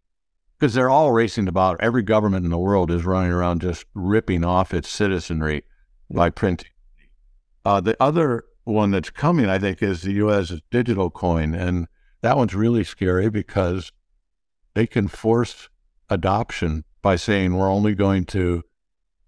[0.63, 1.77] because they're all racing about.
[1.81, 5.65] Every government in the world is running around just ripping off its citizenry
[6.09, 6.71] by printing.
[7.65, 10.53] Uh, the other one that's coming, I think, is the U.S.
[10.71, 11.89] digital coin, and
[12.21, 13.91] that one's really scary because
[14.75, 15.69] they can force
[16.09, 18.63] adoption by saying we're only going to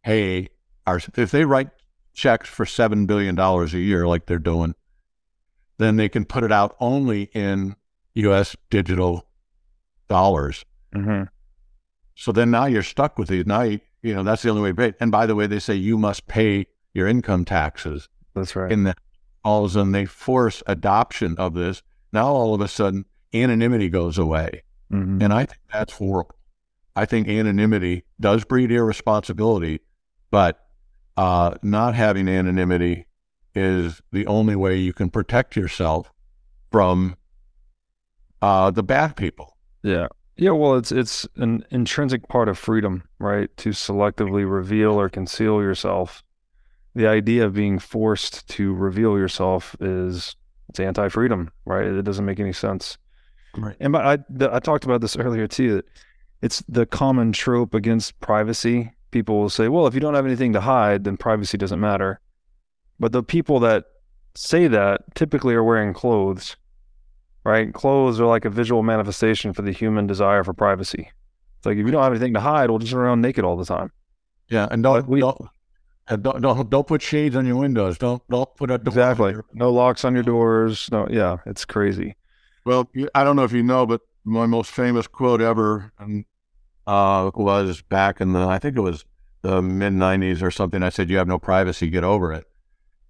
[0.05, 0.51] pay
[0.87, 1.71] our if they write
[2.13, 4.77] checks for seven billion dollars a year like they're doing,
[5.79, 7.75] then they can put it out only in
[8.15, 8.55] U.S.
[8.71, 9.27] digital
[10.09, 11.25] dollars Mm-hmm.
[12.15, 13.47] So then now you're stuck with these.
[13.47, 14.95] Now, you, you know, that's the only way to pay.
[15.01, 18.09] And by the way, they say you must pay your income taxes.
[18.35, 18.71] That's right.
[18.71, 18.95] And then
[19.45, 21.83] all of a sudden they force adoption of this.
[22.13, 24.63] Now all of a sudden anonymity goes away.
[24.93, 25.23] Mm-hmm.
[25.23, 26.37] And I think that's horrible.
[26.97, 29.81] I think anonymity does breed irresponsibility,
[30.31, 30.65] but
[31.17, 33.07] uh, not having anonymity
[33.55, 36.13] is the only way you can protect yourself
[36.71, 37.17] from
[38.41, 39.57] uh, the bad people.
[39.83, 40.09] Yeah.
[40.37, 43.55] Yeah, well, it's it's an intrinsic part of freedom, right?
[43.59, 46.23] To selectively reveal or conceal yourself.
[46.95, 50.35] The idea of being forced to reveal yourself is
[50.69, 51.85] it's anti-freedom, right?
[51.87, 52.99] It doesn't make any sense.
[53.57, 53.77] Right.
[53.79, 55.77] And I I talked about this earlier too.
[55.77, 55.85] That
[56.43, 58.93] it's the common trope against privacy.
[59.13, 62.21] People will say, "Well, if you don't have anything to hide, then privacy doesn't matter."
[62.99, 63.85] But the people that
[64.35, 66.57] say that typically are wearing clothes
[67.45, 67.73] right?
[67.73, 71.11] Clothes are like a visual manifestation for the human desire for privacy.
[71.59, 73.57] It's like if you don't have anything to hide, we'll just run around naked all
[73.57, 73.93] the time.
[74.49, 75.49] Yeah, and don't we, don't,
[76.21, 77.99] don't don't don't put shades on your windows.
[77.99, 80.89] Don't don't put a exactly no locks on your doors.
[80.93, 82.17] No, yeah, it's crazy.
[82.65, 85.93] Well, I don't know if you know, but my most famous quote ever
[86.87, 89.05] uh, was back in the, I think it was
[89.43, 90.83] the mid 90s or something.
[90.83, 92.47] I said, You have no privacy, get over it.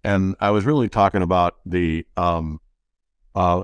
[0.03, 2.61] And I was really talking about the, um,
[3.35, 3.63] uh,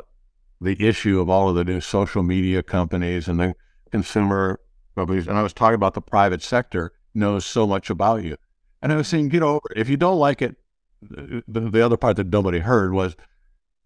[0.60, 3.54] the issue of all of the new social media companies and the
[3.90, 4.60] consumer
[4.94, 5.26] companies.
[5.26, 8.36] And I was talking about the private sector knows so much about you.
[8.82, 9.78] And I was saying, get over it.
[9.78, 10.56] If you don't like it,
[11.02, 13.16] the, the other part that nobody heard was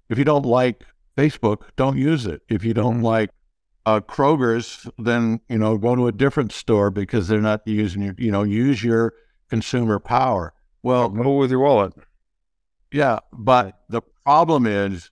[0.09, 0.85] if you don't like
[1.17, 2.43] Facebook, don't use it.
[2.49, 3.31] If you don't like
[3.87, 8.15] uh, Kroger's, then you know go to a different store because they're not using your.
[8.19, 9.15] You know, use your
[9.49, 10.53] consumer power.
[10.83, 11.95] Well, go with your wallet.
[12.93, 15.11] Yeah, but the problem is,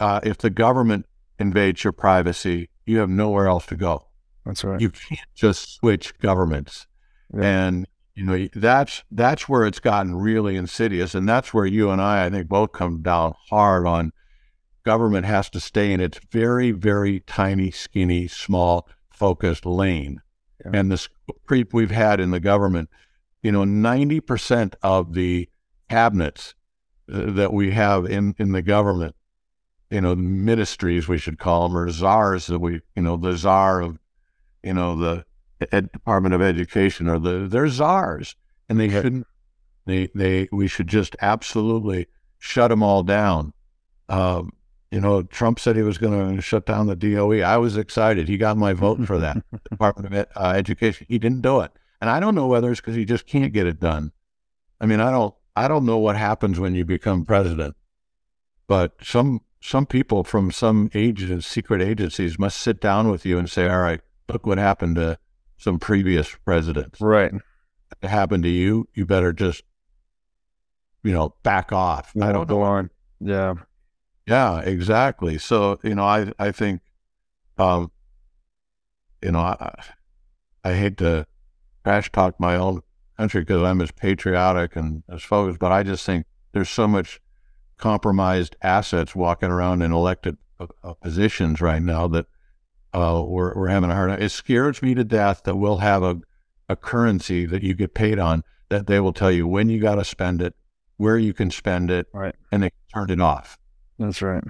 [0.00, 1.06] uh, if the government
[1.38, 4.06] invades your privacy, you have nowhere else to go.
[4.44, 4.80] That's right.
[4.80, 6.86] You can't just switch governments,
[7.34, 7.66] yeah.
[7.66, 12.00] and you know that's that's where it's gotten really insidious, and that's where you and
[12.00, 14.12] I, I think, both come down hard on
[14.84, 20.20] government has to stay in its very, very tiny, skinny, small, focused lane.
[20.64, 20.72] Yeah.
[20.74, 21.08] And this
[21.46, 22.88] creep we've had in the government,
[23.42, 25.48] you know, 90% of the
[25.88, 26.54] cabinets
[27.12, 29.14] uh, that we have in, in the government,
[29.90, 33.80] you know, ministries, we should call them, or czars that we, you know, the czar
[33.80, 33.98] of,
[34.62, 35.24] you know, the
[35.72, 38.36] Ed, Department of Education, or the, they're czars.
[38.68, 39.26] And they shouldn't,
[39.86, 42.06] they, they, we should just absolutely
[42.38, 43.52] shut them all down.
[44.08, 44.52] Um,
[44.92, 47.40] you know, Trump said he was going to shut down the DOE.
[47.40, 48.28] I was excited.
[48.28, 51.06] He got my vote for that Department of uh, Education.
[51.08, 53.66] He didn't do it, and I don't know whether it's because he just can't get
[53.66, 54.12] it done.
[54.80, 57.76] I mean, I don't, I don't know what happens when you become president,
[58.66, 63.48] but some some people from some agents, secret agencies, must sit down with you and
[63.48, 65.18] say, "All right, look what happened to
[65.58, 67.00] some previous presidents.
[67.00, 67.32] Right,
[68.02, 68.88] it happened to you.
[68.94, 69.62] You better just,
[71.02, 72.12] you know, back off.
[72.20, 72.90] I don't go on.
[73.20, 73.54] Yeah."
[74.26, 75.38] Yeah, exactly.
[75.38, 76.82] So, you know, I, I think,
[77.58, 77.90] um,
[79.20, 79.74] you know, I,
[80.62, 81.26] I hate to
[81.82, 82.82] trash talk my own
[83.16, 87.20] country because I'm as patriotic and as focused, but I just think there's so much
[87.80, 92.26] compromised assets walking around in elected uh, uh positions right now that
[92.92, 94.22] uh, we're, we're having a hard time.
[94.22, 96.20] It scares me to death that we'll have a,
[96.68, 99.96] a currency that you get paid on that they will tell you when you got
[99.96, 100.54] to spend it,
[100.96, 102.34] where you can spend it, right.
[102.52, 103.58] and they turn it off.
[103.98, 104.44] That's right.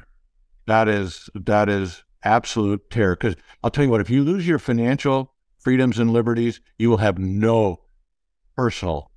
[0.66, 3.16] That is that is absolute terror.
[3.16, 6.98] Because I'll tell you what, if you lose your financial freedoms and liberties, you will
[6.98, 7.80] have no
[8.56, 9.10] personal.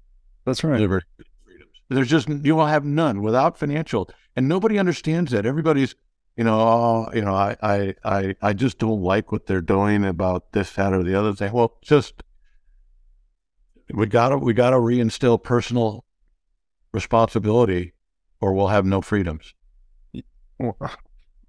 [0.46, 0.80] That's right.
[0.80, 1.06] Liberty.
[1.94, 5.46] There's just you will have none without financial, and nobody understands that.
[5.46, 5.96] Everybody's,
[6.36, 10.06] you know, oh, you know, I, I, I, I just don't like what they're doing
[10.06, 11.54] about this, that, or the other thing.
[11.54, 12.24] Well, just
[13.94, 16.06] we gotta we gotta reinstill personal
[16.92, 17.94] responsibility,
[18.42, 19.54] or we'll have no freedoms.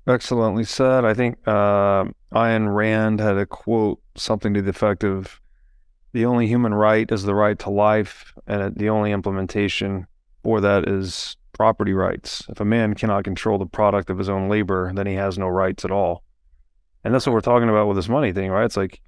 [0.06, 1.04] Excellently said.
[1.04, 5.40] I think uh, Ayn Rand had a quote, something to the effect of
[6.12, 10.06] the only human right is the right to life, and the only implementation
[10.44, 12.44] for that is property rights.
[12.48, 15.48] If a man cannot control the product of his own labor, then he has no
[15.48, 16.22] rights at all.
[17.02, 18.64] And that's what we're talking about with this money thing, right?
[18.64, 19.00] It's like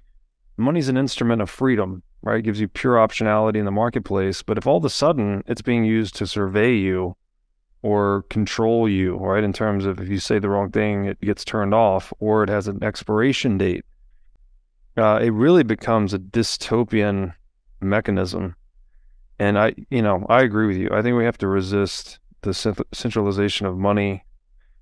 [0.57, 2.39] money's an instrument of freedom, right?
[2.39, 4.41] It gives you pure optionality in the marketplace.
[4.43, 7.15] But if all of a sudden it's being used to survey you
[7.81, 9.43] or control you, right?
[9.43, 12.49] In terms of if you say the wrong thing, it gets turned off or it
[12.49, 13.85] has an expiration date.
[14.97, 17.33] Uh, it really becomes a dystopian
[17.79, 18.55] mechanism.
[19.39, 20.89] And I, you know, I agree with you.
[20.91, 22.53] I think we have to resist the
[22.93, 24.23] centralization of money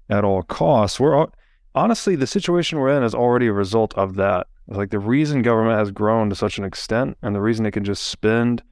[0.09, 0.99] at all costs.
[0.99, 1.27] We're
[1.73, 4.47] honestly, the situation we're in is already a result of that.
[4.67, 7.83] Like the reason government has grown to such an extent and the reason it can
[7.83, 8.63] just spend,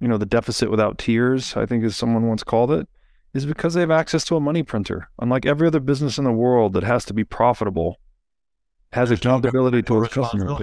[0.00, 2.88] you know, the deficit without tears, I think as someone once called it,
[3.34, 5.10] is because they have access to a money printer.
[5.18, 7.98] Unlike every other business in the world that has to be profitable,
[8.92, 10.62] has accountability to its customers.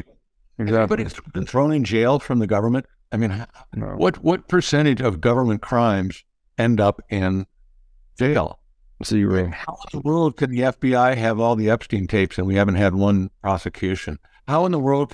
[0.57, 1.03] Exactly.
[1.03, 2.85] It's been thrown in jail from the government.
[3.11, 3.95] I mean, no.
[3.95, 6.23] what what percentage of government crimes
[6.57, 7.45] end up in
[8.17, 8.59] jail?
[9.03, 9.51] Zero.
[9.51, 12.75] How in the world could the FBI have all the Epstein tapes and we haven't
[12.75, 14.19] had one prosecution?
[14.47, 15.13] How in the world,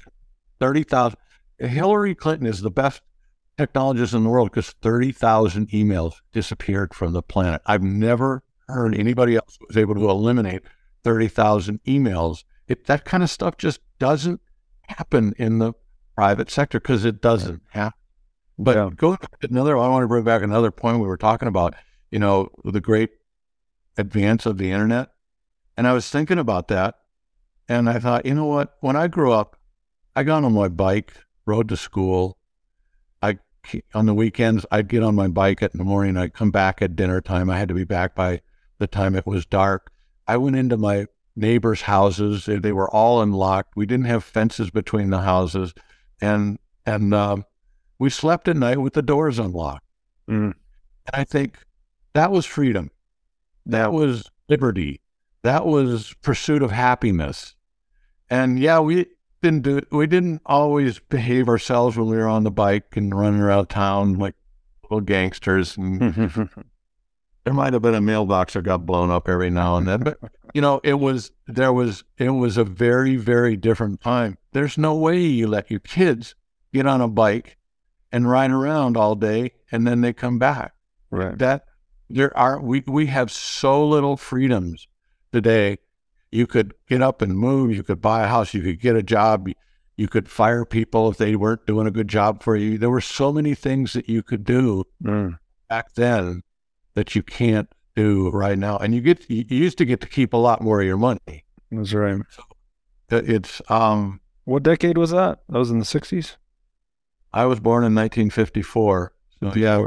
[0.60, 1.18] thirty thousand?
[1.60, 3.02] Hillary Clinton is the best
[3.58, 7.62] technologists in the world because 30,000 emails disappeared from the planet.
[7.66, 10.64] I've never heard anybody else was able to eliminate
[11.04, 12.44] 30,000 emails.
[12.68, 14.42] It, that kind of stuff just doesn't
[14.88, 15.74] happen in the
[16.16, 17.97] private sector because it doesn't happen.
[18.57, 18.89] But yeah.
[18.95, 21.74] going another, I want to bring back another point we were talking about,
[22.12, 23.09] you know, the great
[23.97, 25.09] advance of the internet.
[25.78, 26.95] And I was thinking about that.
[27.68, 28.76] And I thought, you know what?
[28.82, 29.57] When I grew up,
[30.16, 31.14] I got on my bike,
[31.45, 32.38] rode to school,
[33.22, 33.39] I
[33.93, 36.18] on the weekends, I'd get on my bike at in the morning.
[36.18, 37.49] I'd come back at dinner time.
[37.49, 38.41] I had to be back by
[38.78, 39.91] the time it was dark.
[40.28, 41.05] I went into my
[41.36, 42.45] neighbors' houses.
[42.45, 43.76] They were all unlocked.
[43.76, 45.74] We didn't have fences between the houses,
[46.22, 47.45] and and um,
[47.99, 49.86] we slept at night with the doors unlocked.
[50.30, 50.53] Mm.
[50.53, 51.57] And I think
[52.13, 52.91] that was freedom.
[53.65, 55.01] That was liberty.
[55.43, 57.55] That was pursuit of happiness.
[58.30, 59.07] And yeah, we
[59.41, 63.41] didn't do we didn't always behave ourselves when we were on the bike and running
[63.41, 64.36] around town like
[64.84, 65.78] little gangsters.
[65.78, 65.99] And
[67.43, 70.19] there might have been a mailbox that got blown up every now and then, but
[70.54, 74.38] you know, it was there was it was a very very different time.
[74.54, 76.36] There's no way you let your kids
[76.74, 77.58] get on a bike
[78.12, 80.74] and ride around all day and then they come back.
[81.10, 81.38] right.
[81.38, 81.66] That
[82.10, 84.88] there are we we have so little freedoms
[85.32, 85.78] today.
[86.32, 87.74] You could get up and move.
[87.76, 88.54] You could buy a house.
[88.54, 89.49] You could get a job.
[89.97, 92.78] You could fire people if they weren't doing a good job for you.
[92.78, 95.38] There were so many things that you could do Mm.
[95.70, 96.43] back then
[96.95, 98.78] that you can't do right now.
[98.78, 101.44] And you get you used to get to keep a lot more of your money.
[101.72, 102.20] That's right.
[103.10, 105.39] It- It's um What decade was that?
[105.50, 106.38] That was in the 60s?
[107.34, 109.14] I was born in 1954.
[109.39, 109.78] So yeah,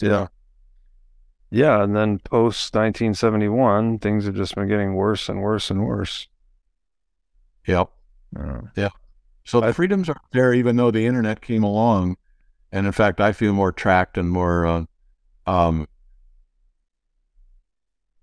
[0.00, 0.26] yeah.
[1.50, 6.28] Yeah, and then post 1971, things have just been getting worse and worse and worse.
[7.66, 7.90] Yep.
[8.38, 8.60] Uh,
[9.44, 12.16] So the freedoms are there, even though the internet came along,
[12.70, 14.66] and in fact, I feel more tracked and more.
[14.66, 14.84] Uh,
[15.46, 15.88] um,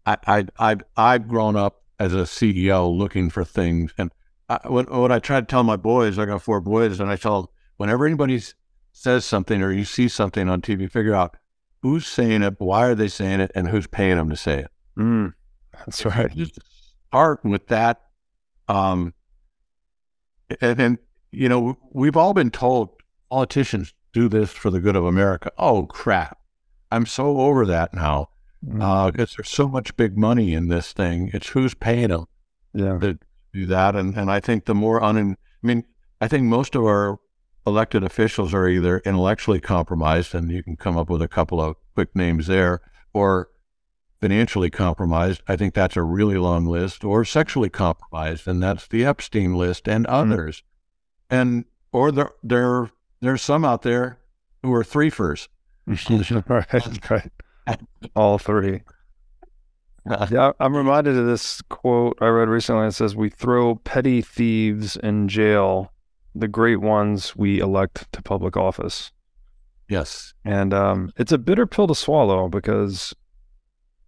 [0.05, 4.11] I I I've, I've grown up as a CEO looking for things, and
[4.49, 7.15] I, what what I try to tell my boys, I got four boys, and I
[7.15, 8.41] tell them whenever anybody
[8.91, 11.35] says something or you see something on TV, figure out
[11.81, 14.71] who's saying it, why are they saying it, and who's paying them to say it.
[14.97, 15.33] mm,
[15.71, 16.35] that's right.
[16.35, 16.59] Just
[17.07, 18.01] start with that.
[18.67, 19.13] Um,
[20.61, 20.97] and, and
[21.31, 22.89] you know, we've all been told
[23.29, 25.51] politicians do this for the good of America.
[25.57, 26.39] Oh crap!
[26.91, 28.29] I'm so over that now
[28.65, 28.81] Mm-hmm.
[28.81, 31.29] Uh, because there's so much big money in this thing.
[31.33, 32.25] It's who's paying them
[32.73, 32.97] yeah.
[32.97, 33.19] to
[33.53, 35.83] do that, and and I think the more un, I mean,
[36.19, 37.19] I think most of our
[37.67, 41.75] elected officials are either intellectually compromised, and you can come up with a couple of
[41.93, 42.81] quick names there,
[43.13, 43.49] or
[44.19, 45.41] financially compromised.
[45.47, 49.87] I think that's a really long list, or sexually compromised, and that's the Epstein list,
[49.87, 50.31] and mm-hmm.
[50.31, 50.63] others,
[51.29, 52.89] and or there there
[53.21, 54.17] there's some out there
[54.63, 55.49] who are threefers.
[56.49, 57.31] right, right.
[58.15, 58.81] All three.
[60.29, 62.87] Yeah, I'm reminded of this quote I read recently.
[62.87, 65.91] It says, We throw petty thieves in jail,
[66.35, 69.11] the great ones we elect to public office.
[69.89, 73.13] Yes, And um, it's a bitter pill to swallow because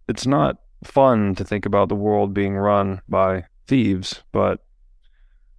[0.08, 4.64] it's not fun to think about the world being run by thieves, but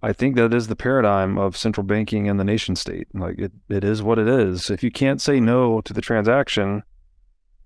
[0.02, 3.08] I think that is the paradigm of central banking and the nation state.
[3.14, 4.70] Like it, it is what it is.
[4.70, 6.82] If you can't say no to the transaction,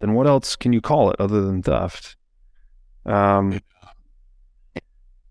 [0.04, 2.16] then what else can you call it other than theft?
[3.06, 3.60] Um,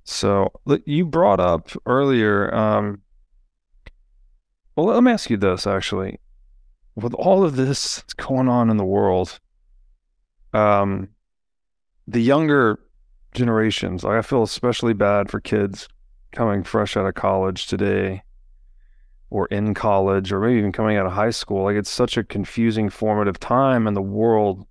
[0.04, 0.52] so
[0.86, 2.52] you brought up earlier.
[2.54, 3.04] Um,
[4.76, 6.20] well, let me ask you this actually
[6.96, 9.40] with all of this that's going on in the world,
[10.54, 11.10] um,
[12.08, 12.80] the younger
[13.36, 15.88] generations, like I feel especially bad for kids
[16.32, 18.24] coming fresh out of college today
[19.34, 21.64] or in college or maybe even coming out of high school.
[21.64, 24.68] Like it's such a confusing formative time in the world.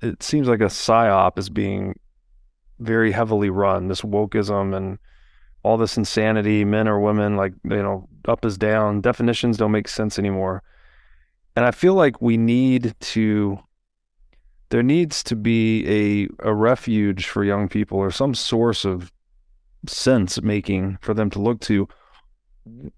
[0.00, 1.98] It seems like a psyop is being
[2.78, 4.98] very heavily run, this wokeism and
[5.64, 9.88] all this insanity, men or women, like, you know, up is down, definitions don't make
[9.88, 10.62] sense anymore.
[11.56, 13.58] And I feel like we need to
[14.70, 19.12] there needs to be a a refuge for young people or some source of
[19.88, 21.88] sense making for them to look to.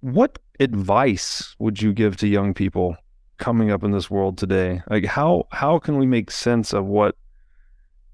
[0.01, 2.97] What advice would you give to young people
[3.39, 4.83] coming up in this world today?
[4.89, 7.17] Like how how can we make sense of what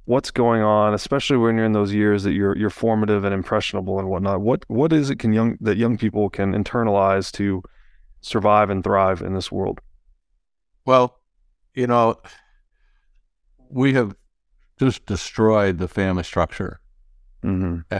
[0.04, 3.98] what's going on, especially when you're in those years that you're you're formative and impressionable
[3.98, 4.40] and whatnot?
[4.40, 7.62] What what is it can young that young people can internalize to
[8.20, 9.80] survive and thrive in this world?
[10.84, 11.18] Well,
[11.74, 12.16] you know,
[13.68, 14.16] we have
[14.78, 16.80] just destroyed the family structure.
[17.44, 17.96] Mm-hmm.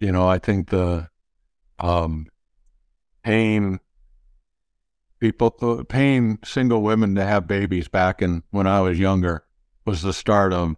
[0.00, 1.08] You know, I think the
[1.78, 2.26] um,
[3.22, 3.80] paying
[5.20, 9.44] people, paying single women to have babies back in when I was younger
[9.84, 10.76] was the start of,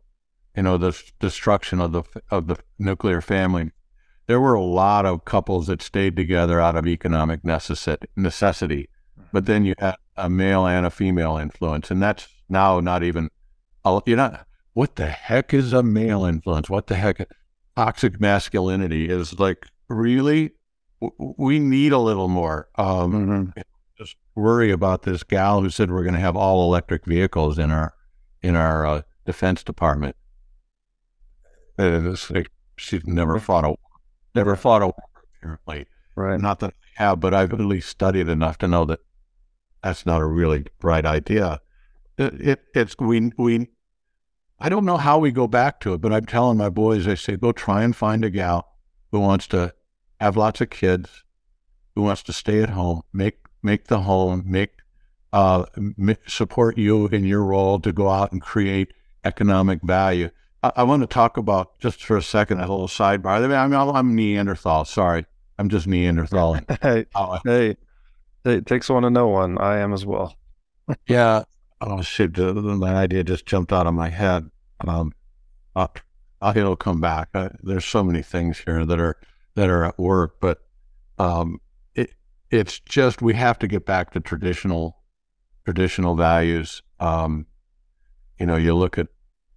[0.57, 3.71] you know, the destruction of the of the nuclear family.
[4.27, 8.89] There were a lot of couples that stayed together out of economic necessi- necessity,
[9.19, 9.29] mm-hmm.
[9.33, 13.31] but then you had a male and a female influence, and that's now not even.
[14.07, 14.47] You're not.
[14.75, 16.71] What the heck is a male influence?
[16.71, 17.29] What the heck?
[17.77, 20.53] Toxic masculinity is like really.
[21.19, 22.69] We need a little more.
[22.77, 23.61] Um, Mm-hmm.
[23.99, 27.71] just worry about this gal who said we're going to have all electric vehicles in
[27.71, 27.95] our
[28.43, 30.17] in our uh, defense department.
[31.79, 33.75] Uh, it's like she's never fought a
[34.35, 34.95] never fought a war
[35.41, 35.87] apparently.
[36.15, 36.41] Right.
[36.41, 39.01] Not that I have, but I've at least studied enough to know that
[39.83, 41.61] that's not a really bright idea.
[42.19, 43.69] It, it it's we we
[44.61, 47.15] I don't know how we go back to it, but I'm telling my boys, I
[47.15, 48.69] say, go try and find a gal
[49.11, 49.75] who wants to
[50.23, 51.25] have lots of kids,
[51.95, 54.71] who wants to stay at home, make make the home, make
[55.33, 55.65] uh,
[56.27, 58.93] support you in your role to go out and create
[59.25, 60.31] economic value.
[60.63, 63.39] I, I want to talk about just for a second a little sidebar.
[63.39, 64.85] I mean, I'm, I'm Neanderthal.
[64.85, 65.27] Sorry,
[65.59, 66.61] I'm just Neanderthal.
[66.83, 67.77] Hey, Uh, hey,
[68.45, 69.59] hey, it takes one to know one.
[69.59, 70.37] I am as well.
[71.07, 71.45] yeah.
[71.81, 72.35] Oh shit!
[72.35, 74.49] The idea just jumped out of my head.
[74.87, 75.13] Um,
[75.75, 75.89] uh,
[76.55, 77.31] it'll come back.
[77.35, 79.17] Uh, there's so many things here that are
[79.55, 80.59] that are at work, but
[81.19, 81.61] um,
[81.95, 82.15] it
[82.51, 84.97] it's just we have to get back to traditional
[85.65, 86.83] traditional values.
[87.01, 87.47] Um,
[88.39, 89.09] you know, you look at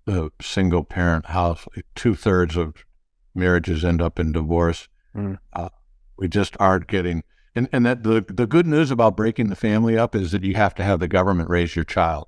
[0.05, 1.65] the single parent house,
[1.95, 2.85] two thirds of
[3.33, 4.87] marriages end up in divorce.
[5.15, 5.39] Mm.
[5.53, 5.69] Uh,
[6.17, 7.23] we just aren't getting,
[7.55, 10.55] and, and that the, the good news about breaking the family up is that you
[10.55, 12.27] have to have the government raise your child.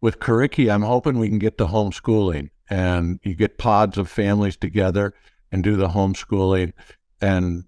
[0.00, 4.56] With Curriki, I'm hoping we can get to homeschooling and you get pods of families
[4.56, 5.14] together
[5.52, 6.72] and do the homeschooling.
[7.20, 7.64] And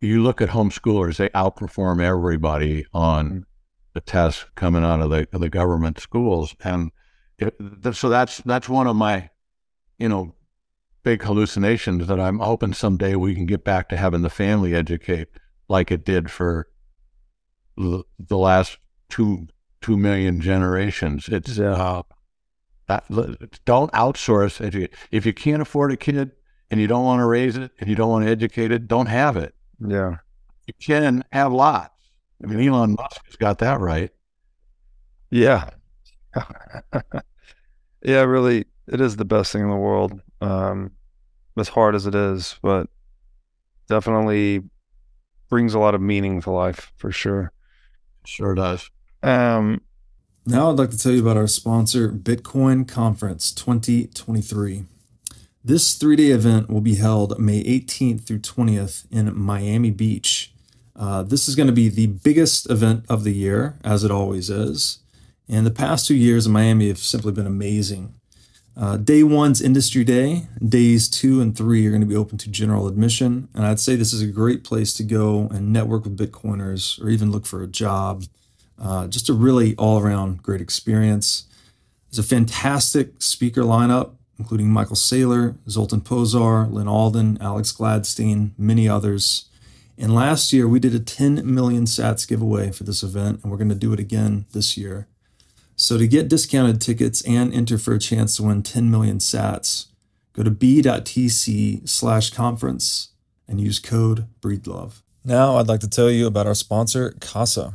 [0.00, 3.46] you look at homeschoolers, they outperform everybody on
[3.94, 6.54] the tests coming out of the, of the government schools.
[6.62, 6.90] And
[7.38, 7.56] it,
[7.92, 9.30] so that's, that's one of my,
[9.98, 10.34] you know,
[11.02, 15.28] big hallucinations that I'm hoping someday we can get back to having the family educate
[15.68, 16.68] like it did for
[17.76, 18.78] the, the last
[19.08, 19.48] two,
[19.80, 21.28] two million generations.
[21.28, 22.02] It's, uh,
[22.86, 23.04] that,
[23.64, 24.94] don't outsource education.
[25.10, 26.32] If you can't afford a kid
[26.70, 29.06] and you don't want to raise it and you don't want to educate it, don't
[29.06, 29.54] have it.
[29.86, 30.16] Yeah.
[30.66, 31.94] You can have lots.
[32.42, 34.10] I mean, Elon Musk has got that right.
[35.30, 35.70] Yeah.
[38.02, 40.20] yeah, really, it is the best thing in the world.
[40.40, 40.92] Um,
[41.58, 42.88] as hard as it is, but
[43.88, 44.62] definitely
[45.48, 47.52] brings a lot of meaning to life for sure.
[48.24, 48.90] Sure does.
[49.22, 49.80] Um,
[50.46, 54.84] Now I'd like to tell you about our sponsor, Bitcoin Conference 2023.
[55.62, 60.54] This three day event will be held May 18th through 20th in Miami Beach.
[60.96, 64.48] Uh, this is going to be the biggest event of the year, as it always
[64.48, 65.00] is.
[65.50, 68.14] And the past two years in Miami have simply been amazing.
[68.74, 70.46] Uh, day one's industry day.
[70.66, 73.48] Days two and three are going to be open to general admission.
[73.54, 77.10] And I'd say this is a great place to go and network with Bitcoiners or
[77.10, 78.24] even look for a job.
[78.80, 81.44] Uh, just a really all around great experience.
[82.10, 88.88] There's a fantastic speaker lineup, including Michael Saylor, Zoltan Pozsar, Lyn Alden, Alex Gladstein, many
[88.88, 89.50] others.
[89.98, 93.58] And last year, we did a 10 million sats giveaway for this event, and we're
[93.58, 95.06] going to do it again this year.
[95.76, 99.88] So to get discounted tickets and enter for a chance to win 10 million sats,
[100.32, 103.10] go to b.tc slash conference
[103.46, 105.02] and use code BREEDLOVE.
[105.22, 107.74] Now, I'd like to tell you about our sponsor, Casa.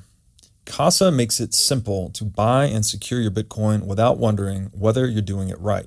[0.66, 5.50] Casa makes it simple to buy and secure your Bitcoin without wondering whether you're doing
[5.50, 5.86] it right.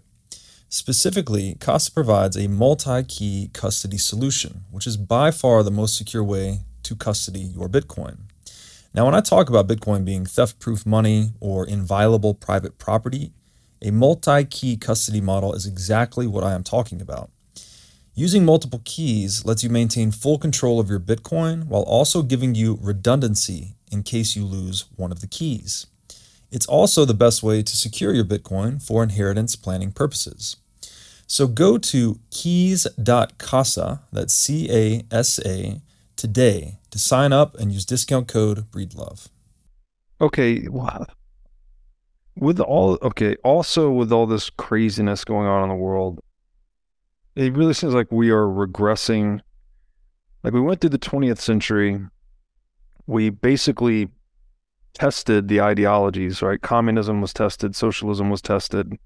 [0.70, 6.22] Specifically, Casa provides a multi key custody solution, which is by far the most secure
[6.22, 8.18] way to custody your Bitcoin.
[8.92, 13.32] Now, when I talk about Bitcoin being theft proof money or inviolable private property,
[13.80, 17.30] a multi key custody model is exactly what I am talking about.
[18.14, 22.78] Using multiple keys lets you maintain full control of your Bitcoin while also giving you
[22.82, 25.86] redundancy in case you lose one of the keys.
[26.50, 30.56] It's also the best way to secure your Bitcoin for inheritance planning purposes.
[31.26, 35.82] So go to keys.casa, that's C A S A,
[36.16, 39.28] today to sign up and use discount code BREEDLOVE.
[40.22, 41.04] Okay, wow.
[42.34, 46.20] With all okay, also with all this craziness going on in the world,
[47.36, 49.40] it really seems like we are regressing.
[50.42, 52.00] Like we went through the 20th century,
[53.06, 54.08] we basically
[54.98, 56.60] tested the ideologies, right?
[56.60, 58.98] Communism was tested, socialism was tested.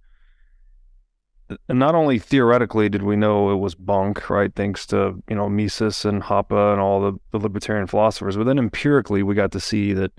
[1.68, 4.54] And not only theoretically did we know it was bunk, right?
[4.54, 8.58] Thanks to, you know, Mises and Hoppe and all the, the libertarian philosophers, but then
[8.58, 10.12] empirically we got to see that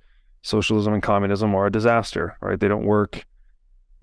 [0.43, 2.59] socialism and communism are a disaster, right?
[2.59, 3.25] They don't work.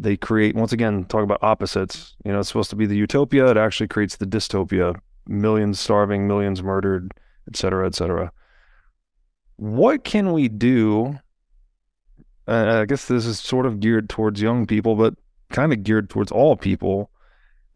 [0.00, 2.16] They create, once again, talk about opposites.
[2.24, 3.46] You know, it's supposed to be the utopia.
[3.50, 4.96] It actually creates the dystopia.
[5.26, 7.12] Millions starving, millions murdered,
[7.46, 8.32] et cetera, et cetera.
[9.56, 11.18] What can we do?
[12.46, 15.14] I guess this is sort of geared towards young people, but
[15.50, 17.10] kind of geared towards all people.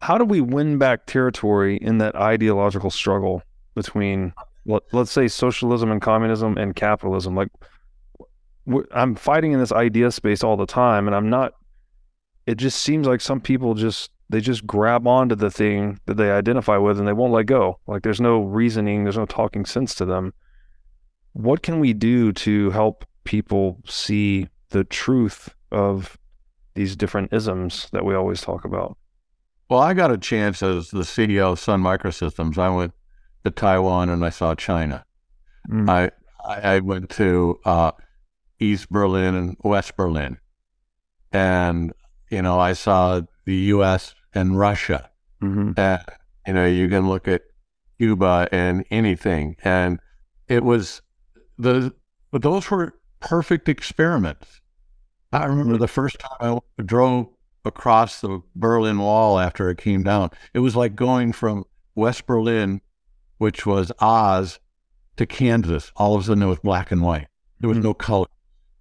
[0.01, 3.41] How do we win back territory in that ideological struggle
[3.73, 4.33] between,
[4.65, 7.35] let, let's say, socialism and communism and capitalism?
[7.35, 7.49] Like,
[8.91, 11.53] I'm fighting in this idea space all the time, and I'm not.
[12.45, 16.31] It just seems like some people just they just grab onto the thing that they
[16.31, 17.79] identify with and they won't let go.
[17.87, 20.33] Like there's no reasoning, there's no talking sense to them.
[21.33, 26.17] What can we do to help people see the truth of
[26.73, 28.97] these different isms that we always talk about?
[29.69, 32.57] Well, I got a chance as the CEO of Sun Microsystems.
[32.57, 32.91] I went
[33.45, 35.05] to Taiwan and I saw China.
[35.71, 35.89] Mm.
[35.89, 36.11] I
[36.45, 37.91] I went to uh,
[38.59, 40.39] East Berlin and West Berlin,
[41.31, 41.93] and
[42.29, 44.13] you know I saw the U.S.
[44.33, 45.09] and Russia.
[45.41, 45.71] Mm-hmm.
[45.77, 46.03] And,
[46.45, 47.43] you know, you can look at
[47.97, 49.99] Cuba and anything, and
[50.49, 51.01] it was
[51.57, 51.93] the
[52.29, 54.61] but those were perfect experiments.
[55.35, 57.27] I remember the first time I drove
[57.65, 60.29] across the Berlin Wall after it came down.
[60.53, 62.79] It was like going from West Berlin,
[63.37, 64.59] which was Oz,
[65.17, 65.91] to Kansas.
[65.97, 67.27] All of a sudden, it was black and white.
[67.59, 67.87] There was mm-hmm.
[67.87, 68.27] no color.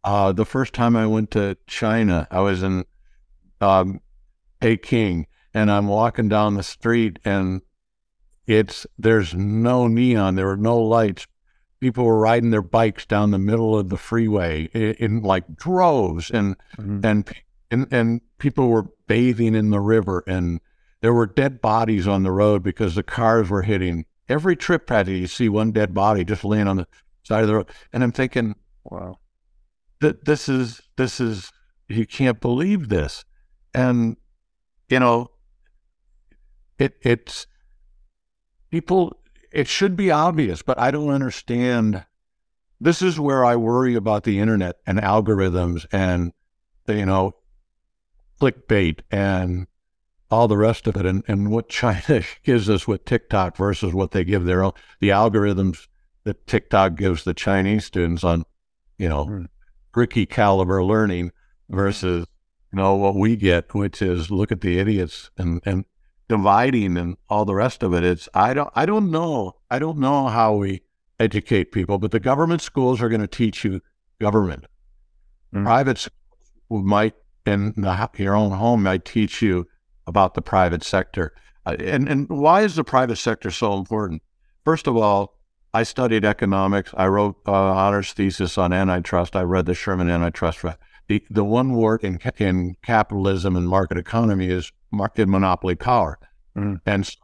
[0.04, 2.84] Uh, the first time I went to China, I was in
[3.60, 4.00] um,
[4.60, 7.62] Peking, and I'm walking down the street, and
[8.46, 11.26] it's there's no neon, there were no lights.
[11.84, 16.30] People were riding their bikes down the middle of the freeway in, in like droves,
[16.30, 17.04] and mm-hmm.
[17.04, 17.30] and
[17.70, 20.62] and and people were bathing in the river, and
[21.02, 24.06] there were dead bodies on the road because the cars were hitting.
[24.30, 26.86] Every trip had you see one dead body just laying on the
[27.22, 28.54] side of the road, and I'm thinking,
[28.84, 29.18] wow,
[30.00, 31.52] that this is this is
[31.86, 33.26] you can't believe this,
[33.74, 34.16] and
[34.88, 35.32] you know,
[36.78, 37.46] it it's
[38.70, 39.18] people.
[39.54, 42.04] It should be obvious, but I don't understand.
[42.80, 46.32] This is where I worry about the internet and algorithms and
[46.88, 47.36] you know
[48.40, 49.68] clickbait and
[50.28, 54.10] all the rest of it and, and what China gives us with TikTok versus what
[54.10, 55.86] they give their own the algorithms
[56.24, 58.44] that TikTok gives the Chinese students on,
[58.98, 59.26] you know,
[59.94, 60.28] mm.
[60.28, 61.30] Caliber learning
[61.68, 62.26] versus
[62.72, 65.84] you know what we get, which is look at the idiots and and
[66.28, 68.04] dividing and all the rest of it.
[68.04, 70.82] It's I don't I don't know I don't know how we
[71.20, 73.80] educate people, but the government schools are going to teach you
[74.20, 74.64] government.
[75.54, 75.64] Mm-hmm.
[75.64, 77.14] Private schools might
[77.46, 79.66] in the, your own home might teach you
[80.06, 81.34] about the private sector.
[81.66, 84.22] Uh, and and why is the private sector so important?
[84.64, 85.38] First of all,
[85.74, 86.92] I studied economics.
[86.96, 89.36] I wrote uh, honors thesis on antitrust.
[89.36, 90.64] I read the Sherman antitrust
[91.08, 96.18] the, the one word in, in capitalism and market economy is market monopoly power.
[96.56, 96.80] Mm.
[96.86, 97.14] And so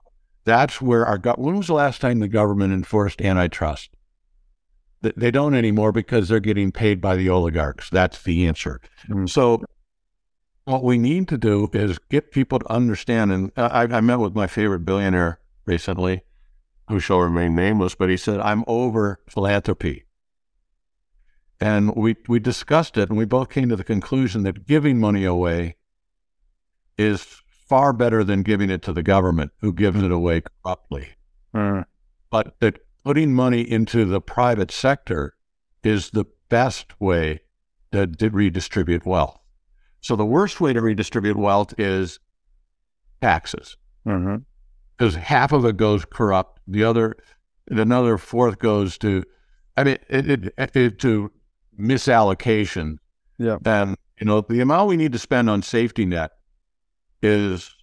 [0.45, 3.91] that's where our government, when was the last time the government enforced antitrust?
[5.03, 7.89] They don't anymore because they're getting paid by the oligarchs.
[7.89, 8.81] That's the answer.
[9.09, 9.29] Mm.
[9.29, 9.63] So
[10.65, 13.33] what we need to do is get people to understand.
[13.33, 16.23] And I, I met with my favorite billionaire recently,
[16.89, 20.05] who shall remain nameless, but he said, I'm over philanthropy.
[21.61, 25.25] And we, we discussed it, and we both came to the conclusion that giving money
[25.25, 25.77] away
[26.99, 27.41] is
[27.71, 31.11] far better than giving it to the government, who gives it away corruptly.
[31.55, 31.85] Mm.
[32.29, 35.35] But that putting money into the private sector
[35.85, 37.41] is the best way
[37.93, 39.39] to, to redistribute wealth.
[40.01, 42.19] So the worst way to redistribute wealth is
[43.23, 44.19] taxes, because
[44.99, 45.21] mm-hmm.
[45.21, 47.17] half of it goes corrupt, the other,
[47.69, 49.23] another fourth goes to,
[49.77, 51.31] I mean, it, it, it, to
[51.79, 52.97] misallocation.
[53.39, 53.59] Yeah.
[53.65, 56.33] And, you know, the amount we need to spend on safety net
[57.23, 57.75] is,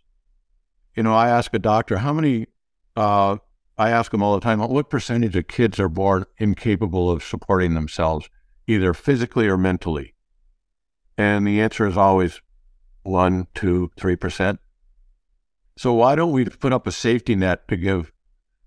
[0.95, 2.47] you know, I ask a doctor, how many,
[2.95, 3.37] uh,
[3.77, 7.73] I ask them all the time, what percentage of kids are born incapable of supporting
[7.73, 8.29] themselves,
[8.65, 10.13] either physically or mentally?
[11.17, 12.41] And the answer is always
[13.03, 14.59] one, two, three percent.
[15.77, 18.11] So why don't we put up a safety net to give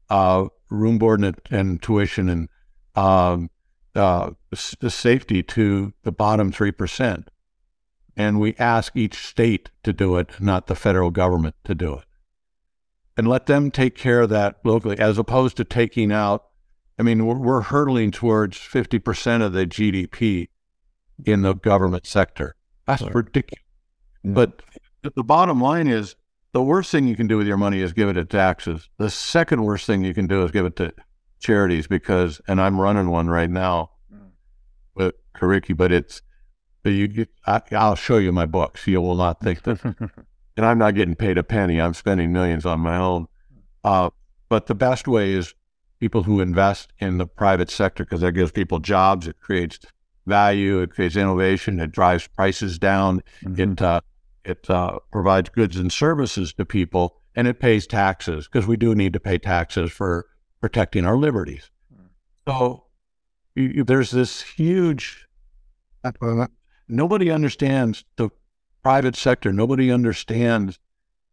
[0.08, 2.48] uh, room board and, and tuition and
[2.94, 3.50] um,
[3.94, 4.30] uh,
[4.80, 7.26] the safety to the bottom 3%.
[8.16, 12.04] And we ask each state to do it, not the federal government to do it.
[13.16, 16.46] And let them take care of that locally, as opposed to taking out.
[16.98, 20.48] I mean, we're, we're hurtling towards 50% of the GDP
[21.24, 22.56] in the government sector.
[22.86, 23.62] That's ridiculous.
[24.22, 24.32] Yeah.
[24.32, 24.62] But
[25.02, 26.16] the bottom line is
[26.52, 28.88] the worst thing you can do with your money is give it to taxes.
[28.98, 30.92] The second worst thing you can do is give it to
[31.38, 34.30] charities because, and I'm running one right now mm.
[34.94, 36.22] with Curriki, but it's,
[36.82, 38.86] but you, I, will show you my books.
[38.86, 39.82] You will not think that,
[40.56, 41.80] and I'm not getting paid a penny.
[41.80, 43.26] I'm spending millions on my own.
[43.84, 44.10] Uh,
[44.48, 45.54] but the best way is
[46.00, 49.28] people who invest in the private sector because that gives people jobs.
[49.28, 49.78] It creates
[50.26, 50.80] value.
[50.80, 51.80] It creates innovation.
[51.80, 53.22] It drives prices down.
[53.44, 53.72] Mm-hmm.
[53.72, 54.00] It uh,
[54.44, 58.94] it uh, provides goods and services to people, and it pays taxes because we do
[58.94, 60.26] need to pay taxes for
[60.60, 61.70] protecting our liberties.
[62.48, 62.84] So
[63.54, 65.26] you, there's this huge.
[66.90, 68.30] Nobody understands the
[68.82, 69.52] private sector.
[69.52, 70.78] Nobody understands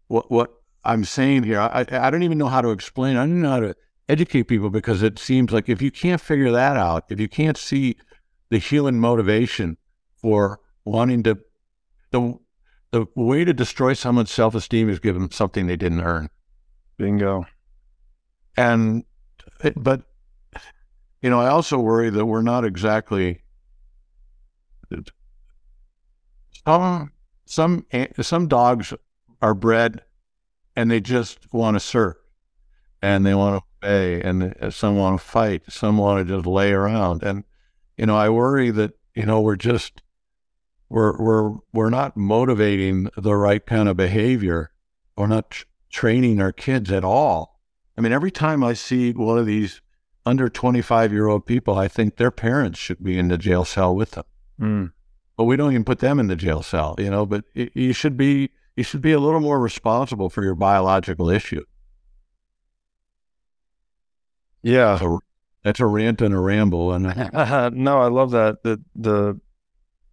[0.08, 1.60] what what I'm saying here.
[1.60, 3.18] I I don't even know how to explain.
[3.18, 3.76] I don't know how to
[4.08, 7.58] educate people because it seems like if you can't figure that out, if you can't
[7.58, 7.98] see
[8.50, 9.78] the human motivation
[10.16, 11.38] for wanting to
[12.12, 12.38] the
[12.92, 16.30] the way to destroy someone's self esteem is give them something they didn't earn.
[16.98, 17.46] Bingo.
[18.56, 19.04] And
[19.64, 20.04] eh, but
[21.22, 23.42] you know, I also worry that we're not exactly
[26.68, 27.12] some
[27.46, 27.86] some
[28.22, 28.94] some dogs
[29.42, 30.04] are bred
[30.76, 32.16] and they just want to serve.
[33.02, 36.72] And they want to obey and some want to fight some want to just lay
[36.72, 37.24] around.
[37.24, 37.44] And
[37.98, 40.02] you know i worry that you know we're just
[40.90, 44.72] we're we're we're not motivating the right kind of behavior
[45.18, 47.60] we're not t- training our kids at all.
[47.98, 49.82] I mean every time i see one of these
[50.26, 53.96] under 25 year old people i think their parents should be in the jail cell
[53.96, 54.26] with them.
[54.60, 54.92] Mm.
[55.38, 57.94] But we don't even put them in the jail cell you know but it, you
[57.94, 61.64] should be you should be a little more responsible for your biological issue.
[64.62, 64.98] Yeah.
[65.00, 65.20] So
[65.64, 67.04] that's a rant and a ramble and
[67.74, 69.38] no i love that the the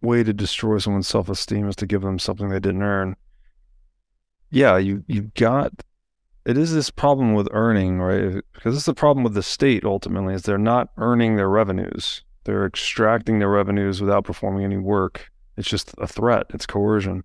[0.01, 3.15] way to destroy someone's self-esteem is to give them something they didn't earn.
[4.49, 5.71] Yeah you you've got
[6.45, 8.43] it is this problem with earning right?
[8.53, 12.65] Because it's the problem with the state ultimately is they're not earning their revenues they're
[12.65, 15.29] extracting their revenues without performing any work.
[15.57, 16.45] It's just a threat.
[16.53, 17.23] It's coercion.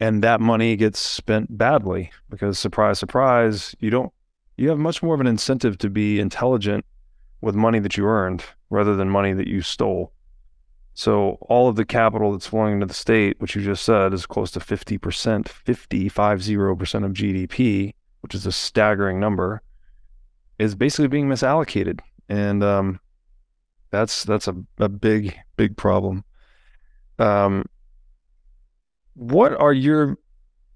[0.00, 4.12] And that money gets spent badly because surprise surprise you don't
[4.56, 6.84] you have much more of an incentive to be intelligent
[7.40, 10.12] with money that you earned rather than money that you stole.
[10.94, 14.26] So all of the capital that's flowing into the state which you just said is
[14.26, 19.62] close to 50% 50 50% of gdp which is a staggering number
[20.58, 22.00] is basically being misallocated.
[22.28, 23.00] And um,
[23.90, 26.24] that's that's a, a big big problem
[27.18, 27.64] um,
[29.14, 30.18] what are your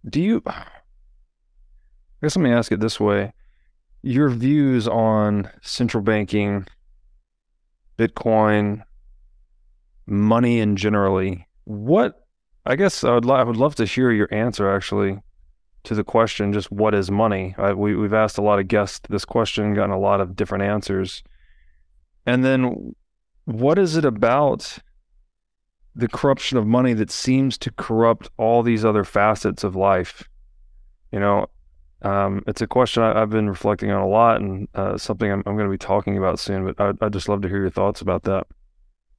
[0.08, 0.42] do you
[2.22, 3.32] I guess let me ask it this way.
[4.02, 6.66] Your views on central banking,
[7.98, 8.82] Bitcoin,
[10.06, 11.48] money in generally.
[11.64, 12.24] What
[12.64, 15.18] I guess I would I would love to hear your answer actually
[15.82, 17.56] to the question just what is money?
[17.58, 20.62] I, we we've asked a lot of guests this question, gotten a lot of different
[20.62, 21.24] answers.
[22.24, 22.94] And then
[23.44, 24.78] what is it about
[25.94, 30.28] the corruption of money that seems to corrupt all these other facets of life.
[31.10, 31.46] You know,
[32.00, 35.42] um, it's a question I, have been reflecting on a lot and uh, something I'm,
[35.44, 37.70] I'm going to be talking about soon, but I, I'd just love to hear your
[37.70, 38.46] thoughts about that.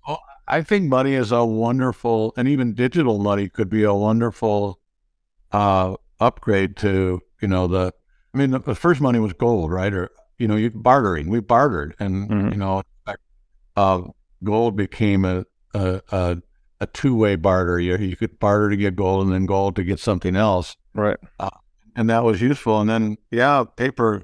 [0.08, 4.80] Well, I think money is a wonderful, and even digital money could be a wonderful
[5.52, 7.94] uh, upgrade to, you know, the,
[8.34, 9.94] I mean, the, the, first money was gold, right?
[9.94, 10.10] Or,
[10.40, 12.50] you know, you bartering, we bartered and, mm-hmm.
[12.50, 12.82] you know,
[13.76, 14.02] uh,
[14.44, 16.38] gold became a, a, a
[16.84, 17.80] a two way barter.
[17.80, 20.78] You, you could barter to get gold and then gold to get something else.
[20.94, 21.18] Right.
[21.40, 21.50] Uh,
[21.96, 22.80] and that was useful.
[22.80, 24.24] And then, yeah, paper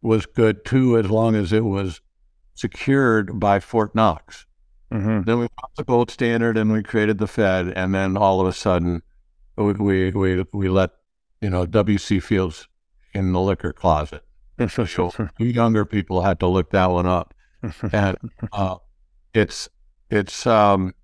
[0.00, 2.00] was good too, as long as it was
[2.54, 4.46] secured by Fort Knox.
[4.90, 5.22] Mm-hmm.
[5.22, 7.68] Then we brought the gold standard and we created the Fed.
[7.68, 9.02] And then all of a sudden,
[9.56, 10.90] we, we, we, we let,
[11.40, 12.20] you know, W.C.
[12.20, 12.68] Fields
[13.14, 14.24] in the liquor closet.
[14.68, 14.86] so
[15.38, 17.34] younger people had to look that one up.
[17.92, 18.16] and
[18.52, 18.76] uh,
[19.34, 19.68] it's,
[20.10, 20.94] it's, um,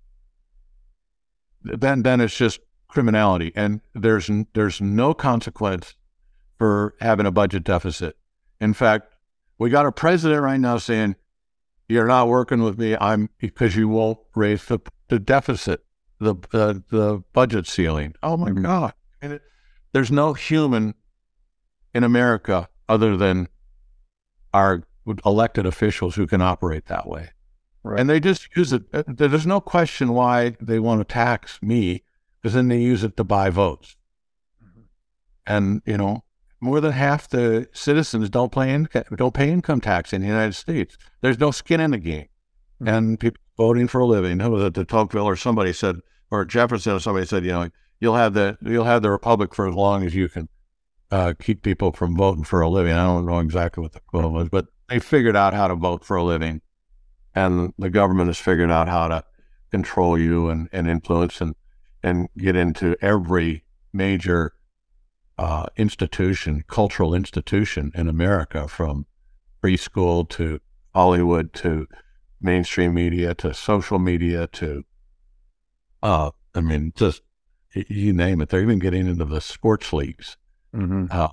[1.63, 5.95] then then it's just criminality, and there's there's no consequence
[6.57, 8.17] for having a budget deficit.
[8.59, 9.13] In fact,
[9.57, 11.15] we got a president right now saying,
[11.87, 12.95] "You're not working with me.
[12.99, 15.83] I'm because you won't raise the the deficit,
[16.19, 18.63] the the, the budget ceiling." Oh my mm-hmm.
[18.63, 18.93] God!
[19.21, 19.41] It,
[19.91, 20.95] there's no human
[21.93, 23.47] in America other than
[24.53, 24.83] our
[25.25, 27.29] elected officials who can operate that way.
[27.83, 27.99] Right.
[27.99, 28.83] And they just use it.
[28.93, 32.03] Uh, there's no question why they want to tax me,
[32.41, 33.95] because then they use it to buy votes.
[34.63, 34.81] Mm-hmm.
[35.47, 36.23] And you know,
[36.59, 40.55] more than half the citizens don't pay income, don't pay income tax in the United
[40.55, 40.97] States.
[41.21, 42.27] There's no skin in the game,
[42.81, 42.87] mm-hmm.
[42.89, 44.39] and people voting for a living.
[44.39, 44.73] Who was it?
[44.73, 45.97] de Tocqueville or somebody said,
[46.29, 49.67] or Jefferson or somebody said, you know, you'll have the you'll have the republic for
[49.67, 50.49] as long as you can
[51.11, 52.93] uh, keep people from voting for a living.
[52.93, 56.03] I don't know exactly what the quote was, but they figured out how to vote
[56.03, 56.61] for a living
[57.35, 59.23] and the government has figured out how to
[59.71, 61.55] control you and, and influence and
[62.01, 64.53] and get into every major
[65.37, 69.05] uh, institution, cultural institution in America, from
[69.61, 70.59] preschool to
[70.93, 71.87] Hollywood to
[72.41, 74.85] mainstream media to social media to,
[76.01, 77.21] uh, I mean, just
[77.73, 78.49] you name it.
[78.49, 80.37] They're even getting into the sports leagues.
[80.73, 81.07] Mm-hmm.
[81.11, 81.29] Uh,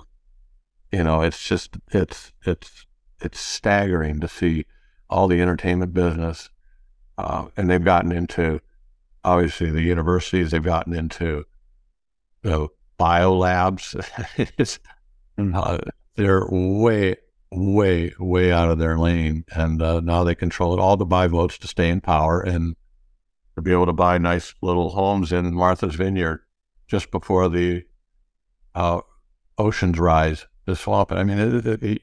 [0.93, 2.87] you know, it's just it's it's
[3.21, 4.67] it's staggering to see
[5.09, 6.51] all the entertainment business,
[7.19, 8.61] uh, and they've gotten into
[9.25, 10.51] obviously the universities.
[10.51, 11.45] They've gotten into
[12.43, 13.95] you know, biolabs.
[14.49, 14.79] it's
[15.55, 15.79] uh,
[16.14, 17.17] they're way,
[17.51, 21.27] way, way out of their lane, and uh, now they control it all to buy
[21.27, 22.77] votes to stay in power and
[23.57, 26.43] to be able to buy nice little homes in Martha's Vineyard
[26.87, 27.85] just before the
[28.75, 29.01] uh,
[29.59, 30.47] oceans rise.
[30.67, 31.12] The swamp.
[31.12, 32.03] I mean, it, it, it,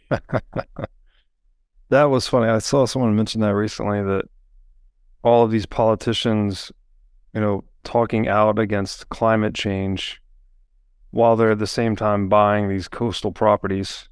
[1.94, 2.50] that was funny.
[2.50, 4.26] I saw someone mention that recently that
[5.24, 6.72] all of these politicians,
[7.34, 10.20] you know, talking out against climate change
[11.12, 14.10] while they're at the same time buying these coastal properties.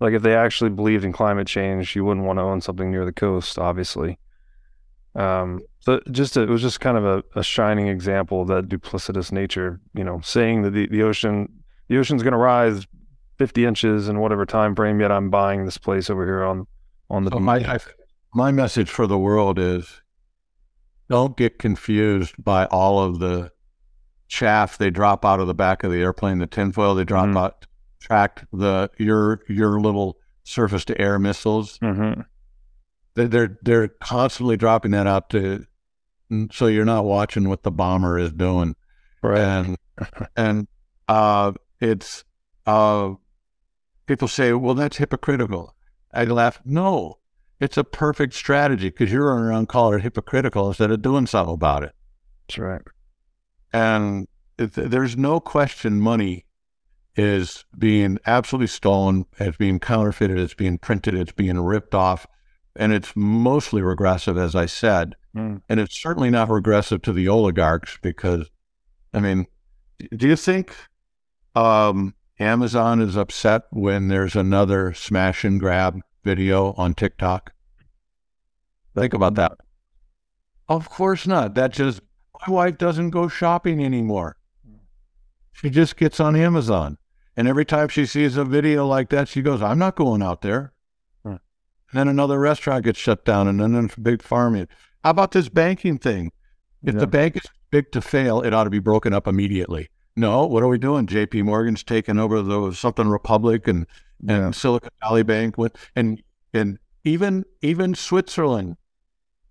[0.00, 3.06] Like if they actually believed in climate change, you wouldn't want to own something near
[3.06, 4.18] the coast, obviously.
[5.14, 8.68] Um, so just a, it was just kind of a, a, shining example of that
[8.68, 9.80] duplicitous nature.
[9.94, 11.48] You know, saying that the, the ocean
[11.88, 12.84] the ocean's going to rise
[13.38, 16.66] 50 inches in whatever time frame, yet I'm buying this place over here on
[17.14, 17.30] on the.
[17.30, 17.78] So my I,
[18.34, 20.02] my message for the world is,
[21.08, 23.52] don't get confused by all of the
[24.28, 27.36] chaff they drop out of the back of the airplane, the tinfoil they drop mm-hmm.
[27.36, 27.66] out,
[28.00, 31.78] track the your your little surface to air missiles.
[31.78, 32.22] Mm-hmm.
[33.14, 35.66] They're they're constantly dropping that out to,
[36.50, 38.74] so you're not watching what the bomber is doing,
[39.22, 39.38] right?
[39.38, 39.76] And
[40.36, 40.66] and
[41.08, 42.24] uh, it's
[42.66, 43.12] uh,
[44.06, 45.74] people say, well, that's hypocritical.
[46.14, 46.60] I laugh.
[46.64, 47.18] No,
[47.60, 51.54] it's a perfect strategy because you're running around calling it hypocritical instead of doing something
[51.54, 51.94] about it.
[52.46, 52.82] That's right.
[53.72, 56.44] And there's no question money
[57.16, 62.26] is being absolutely stolen, it's being counterfeited, it's being printed, it's being ripped off,
[62.76, 65.14] and it's mostly regressive, as I said.
[65.36, 65.62] Mm.
[65.68, 68.50] And it's certainly not regressive to the oligarchs because,
[69.12, 69.46] I mean,
[70.16, 70.74] do you think
[71.54, 77.52] um, Amazon is upset when there's another smash and grab video on TikTok?
[78.94, 79.52] Think about that.
[80.68, 81.54] Of course not.
[81.54, 82.00] That just
[82.46, 84.36] my wife doesn't go shopping anymore.
[85.52, 86.98] She just gets on Amazon.
[87.36, 90.42] And every time she sees a video like that, she goes, I'm not going out
[90.42, 90.72] there.
[91.22, 91.30] Hmm.
[91.30, 91.40] And
[91.92, 94.54] then another restaurant gets shut down and then a big farm.
[95.02, 96.32] How about this banking thing?
[96.82, 97.00] If yeah.
[97.00, 99.88] the bank is big to fail, it ought to be broken up immediately.
[100.16, 101.06] No, what are we doing?
[101.06, 103.86] JP Morgan's taking over the something Republic and,
[104.20, 104.50] and yeah.
[104.52, 108.76] Silicon Valley Bank with and and even even Switzerland,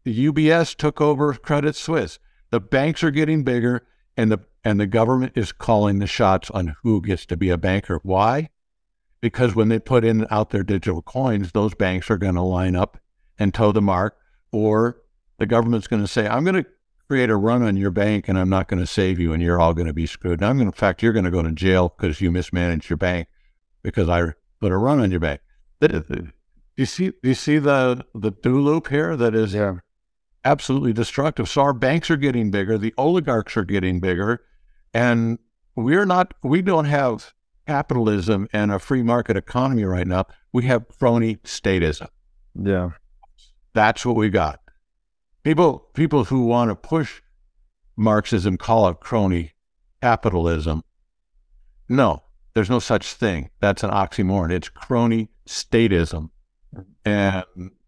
[0.04, 2.18] the UBS took over Credit Suisse.
[2.50, 3.86] The banks are getting bigger,
[4.16, 7.58] and the and the government is calling the shots on who gets to be a
[7.58, 8.00] banker.
[8.04, 8.50] Why?
[9.20, 12.76] Because when they put in out their digital coins, those banks are going to line
[12.76, 12.98] up
[13.38, 14.18] and toe the mark,
[14.52, 15.02] or
[15.40, 16.66] the government's going to say, "I'm going to
[17.14, 19.60] create a run on your bank, and I'm not going to save you, and you're
[19.60, 21.44] all going to be screwed." And I'm going to, in fact, you're going to go
[21.44, 23.28] to jail because you mismanaged your bank
[23.82, 25.42] because I put a run on your bank.
[25.82, 26.32] Do
[26.76, 27.10] you see?
[27.10, 29.16] Do you see the the do loop here?
[29.16, 29.76] That is yeah
[30.46, 31.50] absolutely destructive.
[31.50, 34.42] So our banks are getting bigger, the oligarchs are getting bigger,
[34.94, 35.40] and
[35.76, 37.34] we're not, we don't have
[37.68, 40.26] capitalism and a free market economy right now.
[40.52, 42.08] We have crony statism.
[42.56, 42.92] Yeah.
[43.74, 44.60] That's what we got.
[45.44, 47.22] People, people who want to push
[47.96, 49.52] Marxism call it crony
[50.02, 50.84] capitalism.
[51.90, 52.24] No,
[52.54, 53.50] there's no such thing.
[53.60, 54.52] That's an oxymoron.
[54.52, 56.30] It's crony statism.
[57.06, 57.44] And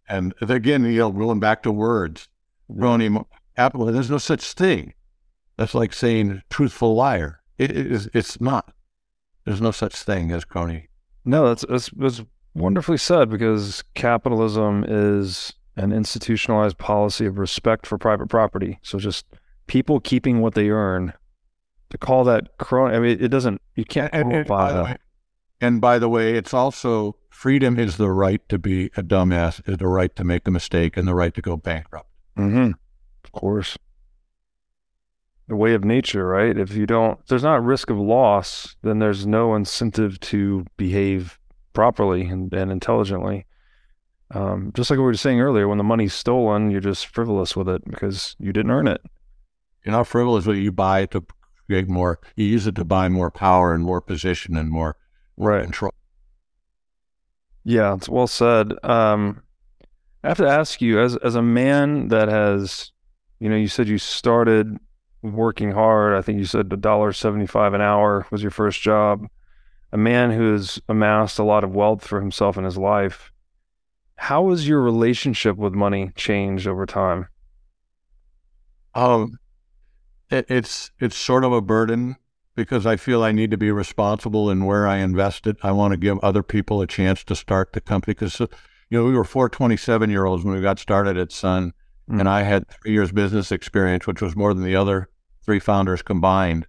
[0.08, 2.28] and again, you know, going back to words,
[2.78, 3.18] crony
[3.58, 3.86] Apple.
[3.86, 4.94] There's no such thing.
[5.58, 7.40] That's like saying truthful liar.
[7.58, 8.10] It is.
[8.14, 8.74] It's not.
[9.46, 10.90] There's no such thing as crony.
[11.24, 12.22] No, that's, that's that's
[12.54, 18.80] wonderfully said because capitalism is an institutionalized policy of respect for private property.
[18.82, 19.26] So just
[19.68, 21.14] people keeping what they earn.
[21.92, 23.62] To call that crony, I mean, it doesn't.
[23.76, 24.98] You can't and, and, by the way,
[25.62, 29.78] and by the way, it's also freedom is the right to be a dumbass, is
[29.78, 32.10] the right to make a mistake, and the right to go bankrupt.
[32.38, 32.72] Mm-hmm.
[33.24, 33.78] Of course.
[35.48, 36.58] The way of nature, right?
[36.58, 41.40] If you don't, if there's not risk of loss, then there's no incentive to behave
[41.74, 43.46] properly and, and intelligently.
[44.32, 47.70] Um, just like we were saying earlier, when the money's stolen, you're just frivolous with
[47.70, 49.02] it because you didn't earn it.
[49.84, 50.62] You're not frivolous with it.
[50.62, 51.26] You buy it to
[51.68, 54.98] create more, you use it to buy more power and more position and more,
[55.38, 55.64] right.
[55.64, 55.94] control.
[57.64, 58.74] Yeah, it's well said.
[58.84, 59.42] Um,
[60.24, 62.92] I have to ask you, as as a man that has,
[63.40, 64.78] you know, you said you started
[65.22, 66.14] working hard.
[66.14, 69.28] I think you said a dollar seventy five an hour was your first job.
[69.92, 73.32] A man who has amassed a lot of wealth for himself in his life.
[74.18, 77.28] How has your relationship with money changed over time?
[78.94, 79.38] Um,
[80.30, 82.16] it, it's it's sort of a burden
[82.56, 85.58] because I feel I need to be responsible in where I invest it.
[85.62, 88.40] I want to give other people a chance to start the company because
[88.90, 91.74] you know, we were four 27 year olds when we got started at Sun,
[92.10, 92.20] mm.
[92.20, 95.10] and I had three years business experience, which was more than the other
[95.44, 96.68] three founders combined.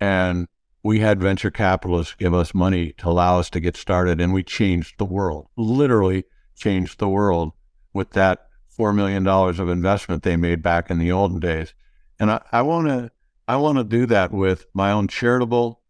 [0.00, 0.48] And
[0.82, 4.42] we had venture capitalists give us money to allow us to get started, and we
[4.42, 5.46] changed the world.
[5.56, 6.24] Literally
[6.56, 7.52] changed the world
[7.92, 11.74] with that four million dollars of investment they made back in the olden days.
[12.18, 13.10] And I want to
[13.48, 15.80] I want to do that with my own charitable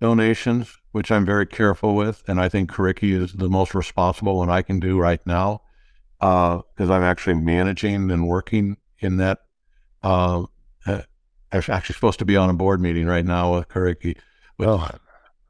[0.00, 4.50] donations, which I'm very careful with, and I think Curriki is the most responsible one
[4.50, 5.62] I can do right now
[6.18, 9.38] because uh, I'm actually managing and working in that.
[10.02, 10.44] Uh,
[10.86, 11.04] I'm
[11.52, 14.16] actually supposed to be on a board meeting right now with Curriki.
[14.58, 14.98] Well, oh.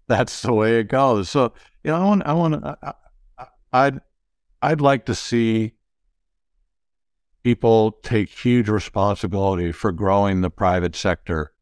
[0.08, 1.30] that's the way it goes.
[1.30, 1.54] So,
[1.84, 2.94] you know, I want, I want I,
[3.72, 4.02] I'd,
[4.62, 5.74] I'd like to see
[7.42, 11.54] people take huge responsibility for growing the private sector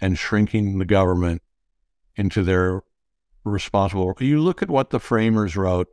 [0.00, 1.42] and shrinking the government
[2.14, 2.82] into their
[3.44, 4.06] responsible.
[4.06, 4.22] Work.
[4.22, 5.88] You look at what the framers wrote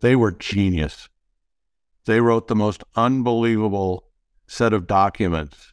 [0.00, 1.08] they were genius.
[2.06, 4.04] They wrote the most unbelievable
[4.46, 5.72] set of documents.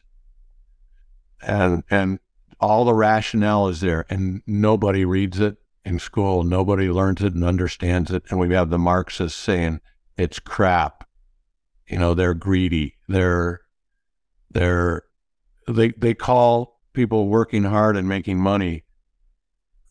[1.42, 2.18] And and
[2.60, 6.42] all the rationale is there and nobody reads it in school.
[6.42, 8.24] Nobody learns it and understands it.
[8.28, 9.80] And we have the Marxists saying
[10.16, 11.08] it's crap.
[11.88, 12.96] You know, they're greedy.
[13.08, 13.60] They're
[14.50, 15.02] they're
[15.68, 18.84] they they call people working hard and making money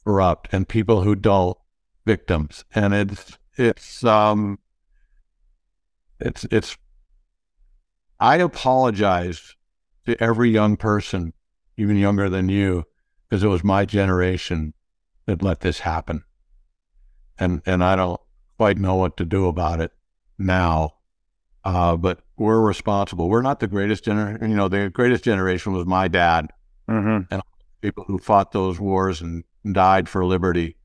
[0.04, 1.58] corrupt and people who don't
[2.06, 2.66] victims.
[2.74, 4.60] And it's it's um
[6.20, 6.78] it's it's
[8.20, 9.56] I apologize
[10.06, 11.34] to every young person,
[11.78, 12.86] even younger than you,
[13.28, 14.74] because it was my generation
[15.26, 16.24] that let this happen.
[17.38, 18.22] And and I don't
[18.58, 19.92] quite know what to do about it
[20.38, 20.94] now.
[21.64, 23.28] Uh, but we're responsible.
[23.28, 24.50] We're not the greatest generation.
[24.50, 26.52] You know, the greatest generation was my dad
[26.88, 27.34] mm-hmm.
[27.34, 27.42] and
[27.82, 30.78] people who fought those wars and died for liberty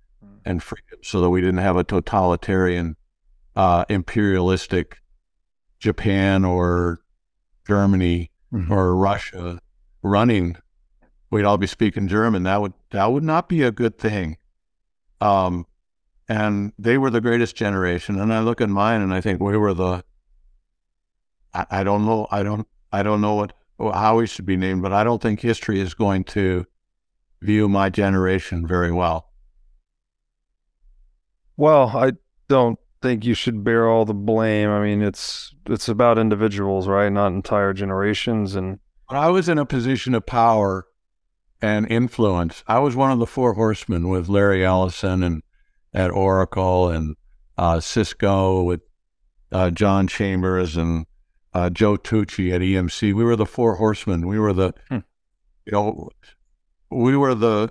[0.44, 2.96] and freedom so that we didn't have a totalitarian,
[3.56, 4.98] uh, imperialistic
[5.78, 7.00] Japan or
[7.66, 8.72] Germany mm-hmm.
[8.72, 9.60] or Russia
[10.02, 10.56] running.
[11.30, 12.42] We'd all be speaking German.
[12.42, 14.36] That would that would not be a good thing.
[15.20, 15.66] Um,
[16.28, 18.18] and they were the greatest generation.
[18.18, 20.04] And I look at mine and I think we were the.
[21.52, 22.26] I, I don't know.
[22.30, 22.66] I don't.
[22.92, 25.94] I don't know what how we should be named, but I don't think history is
[25.94, 26.66] going to
[27.40, 29.29] view my generation very well.
[31.60, 32.12] Well, I
[32.48, 34.70] don't think you should bear all the blame.
[34.70, 37.12] I mean, it's it's about individuals, right?
[37.12, 38.56] Not entire generations.
[38.56, 40.86] And when I was in a position of power
[41.60, 45.42] and influence, I was one of the four horsemen with Larry Ellison and
[45.92, 47.14] at Oracle and
[47.58, 48.80] uh, Cisco with
[49.52, 51.04] uh, John Chambers and
[51.52, 53.12] uh, Joe Tucci at EMC.
[53.12, 54.26] We were the four horsemen.
[54.26, 55.00] We were the, hmm.
[55.66, 56.08] you know,
[56.90, 57.68] we were the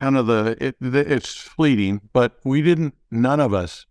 [0.00, 3.86] kind of the, it, it's fleeting, but we didn't, none of us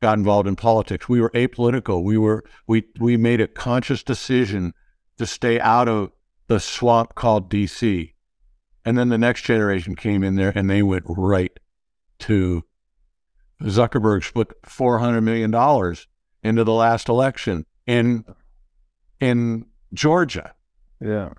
[0.00, 1.08] got involved in politics.
[1.08, 2.02] We were apolitical.
[2.02, 4.72] We were, we, we made a conscious decision
[5.18, 6.12] to stay out of
[6.46, 8.12] the swamp called DC.
[8.84, 11.52] And then the next generation came in there and they went right
[12.20, 12.64] to
[13.62, 15.52] Zuckerberg put $400 million
[16.42, 18.24] into the last election in,
[19.20, 20.54] in Georgia.
[21.00, 21.30] Yeah.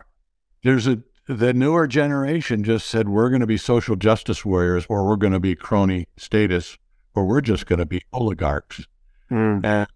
[0.64, 5.08] There's a the newer generation just said we're going to be social justice warriors or
[5.08, 6.80] we're going to be crony status
[7.26, 8.86] we're just going to be oligarchs
[9.32, 9.64] mm.
[9.64, 9.88] and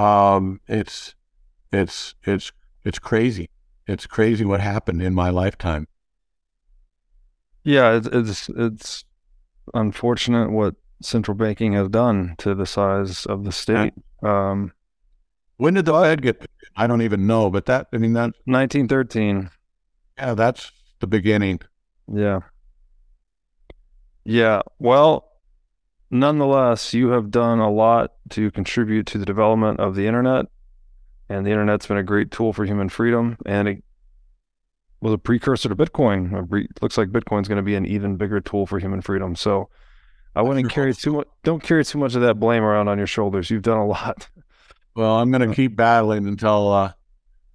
[0.00, 1.14] um, it's
[1.72, 2.52] it's it's
[2.84, 3.50] it's crazy
[3.86, 5.86] it's crazy what happened in my lifetime
[7.64, 9.04] yeah it's it's, it's
[9.74, 14.72] unfortunate what central banking has done to the size of the state um,
[15.56, 19.50] when did the fed get i don't even know but that i mean that 1913
[20.18, 21.60] yeah, that's the beginning.
[22.12, 22.40] Yeah.
[24.24, 24.62] Yeah.
[24.78, 25.30] Well,
[26.10, 30.46] nonetheless, you have done a lot to contribute to the development of the internet.
[31.28, 33.36] And the internet's been a great tool for human freedom.
[33.44, 33.84] And it
[35.00, 36.32] was a precursor to Bitcoin.
[36.52, 39.36] It looks like Bitcoin's going to be an even bigger tool for human freedom.
[39.36, 39.68] So
[40.34, 43.06] I wouldn't carry too much, don't carry too much of that blame around on your
[43.06, 43.50] shoulders.
[43.50, 44.28] You've done a lot.
[44.94, 46.92] Well, I'm going to keep battling until uh,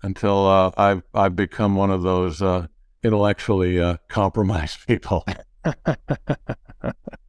[0.01, 2.67] until uh, I've I've become one of those uh,
[3.03, 5.25] intellectually uh, compromised people.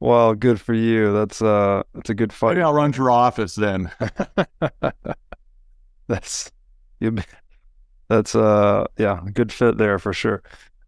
[0.00, 1.12] well, good for you.
[1.12, 2.54] That's uh, that's a good fight.
[2.54, 3.90] Maybe I'll run for office then.
[6.08, 6.50] that's
[6.98, 7.16] you.
[8.08, 10.42] That's uh, yeah, good fit there for sure.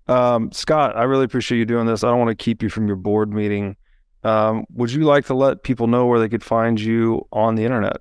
[0.09, 2.03] Um, Scott, I really appreciate you doing this.
[2.03, 3.77] I don't want to keep you from your board meeting.
[4.25, 7.65] Um, would you like to let people know where they could find you on the
[7.65, 7.99] internet?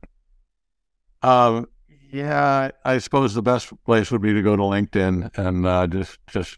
[1.22, 1.68] Um,
[2.12, 6.18] yeah, I suppose the best place would be to go to LinkedIn and uh, just
[6.28, 6.58] just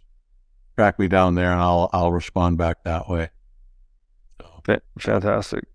[0.75, 3.29] track me down there, and I'll I'll respond back that way.
[4.99, 5.65] Fantastic.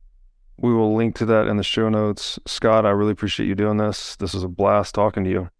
[0.57, 2.39] We will link to that in the show notes.
[2.47, 4.17] Scott, I really appreciate you doing this.
[4.17, 5.51] This was a blast talking to you.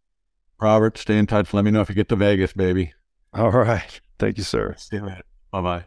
[0.61, 1.55] Robert, stay in touch.
[1.55, 2.95] Let me know if you get to Vegas, baby.
[3.33, 4.01] All right.
[4.19, 4.75] Thank you, sir.
[4.77, 5.23] See you later.
[5.53, 5.85] Bye bye.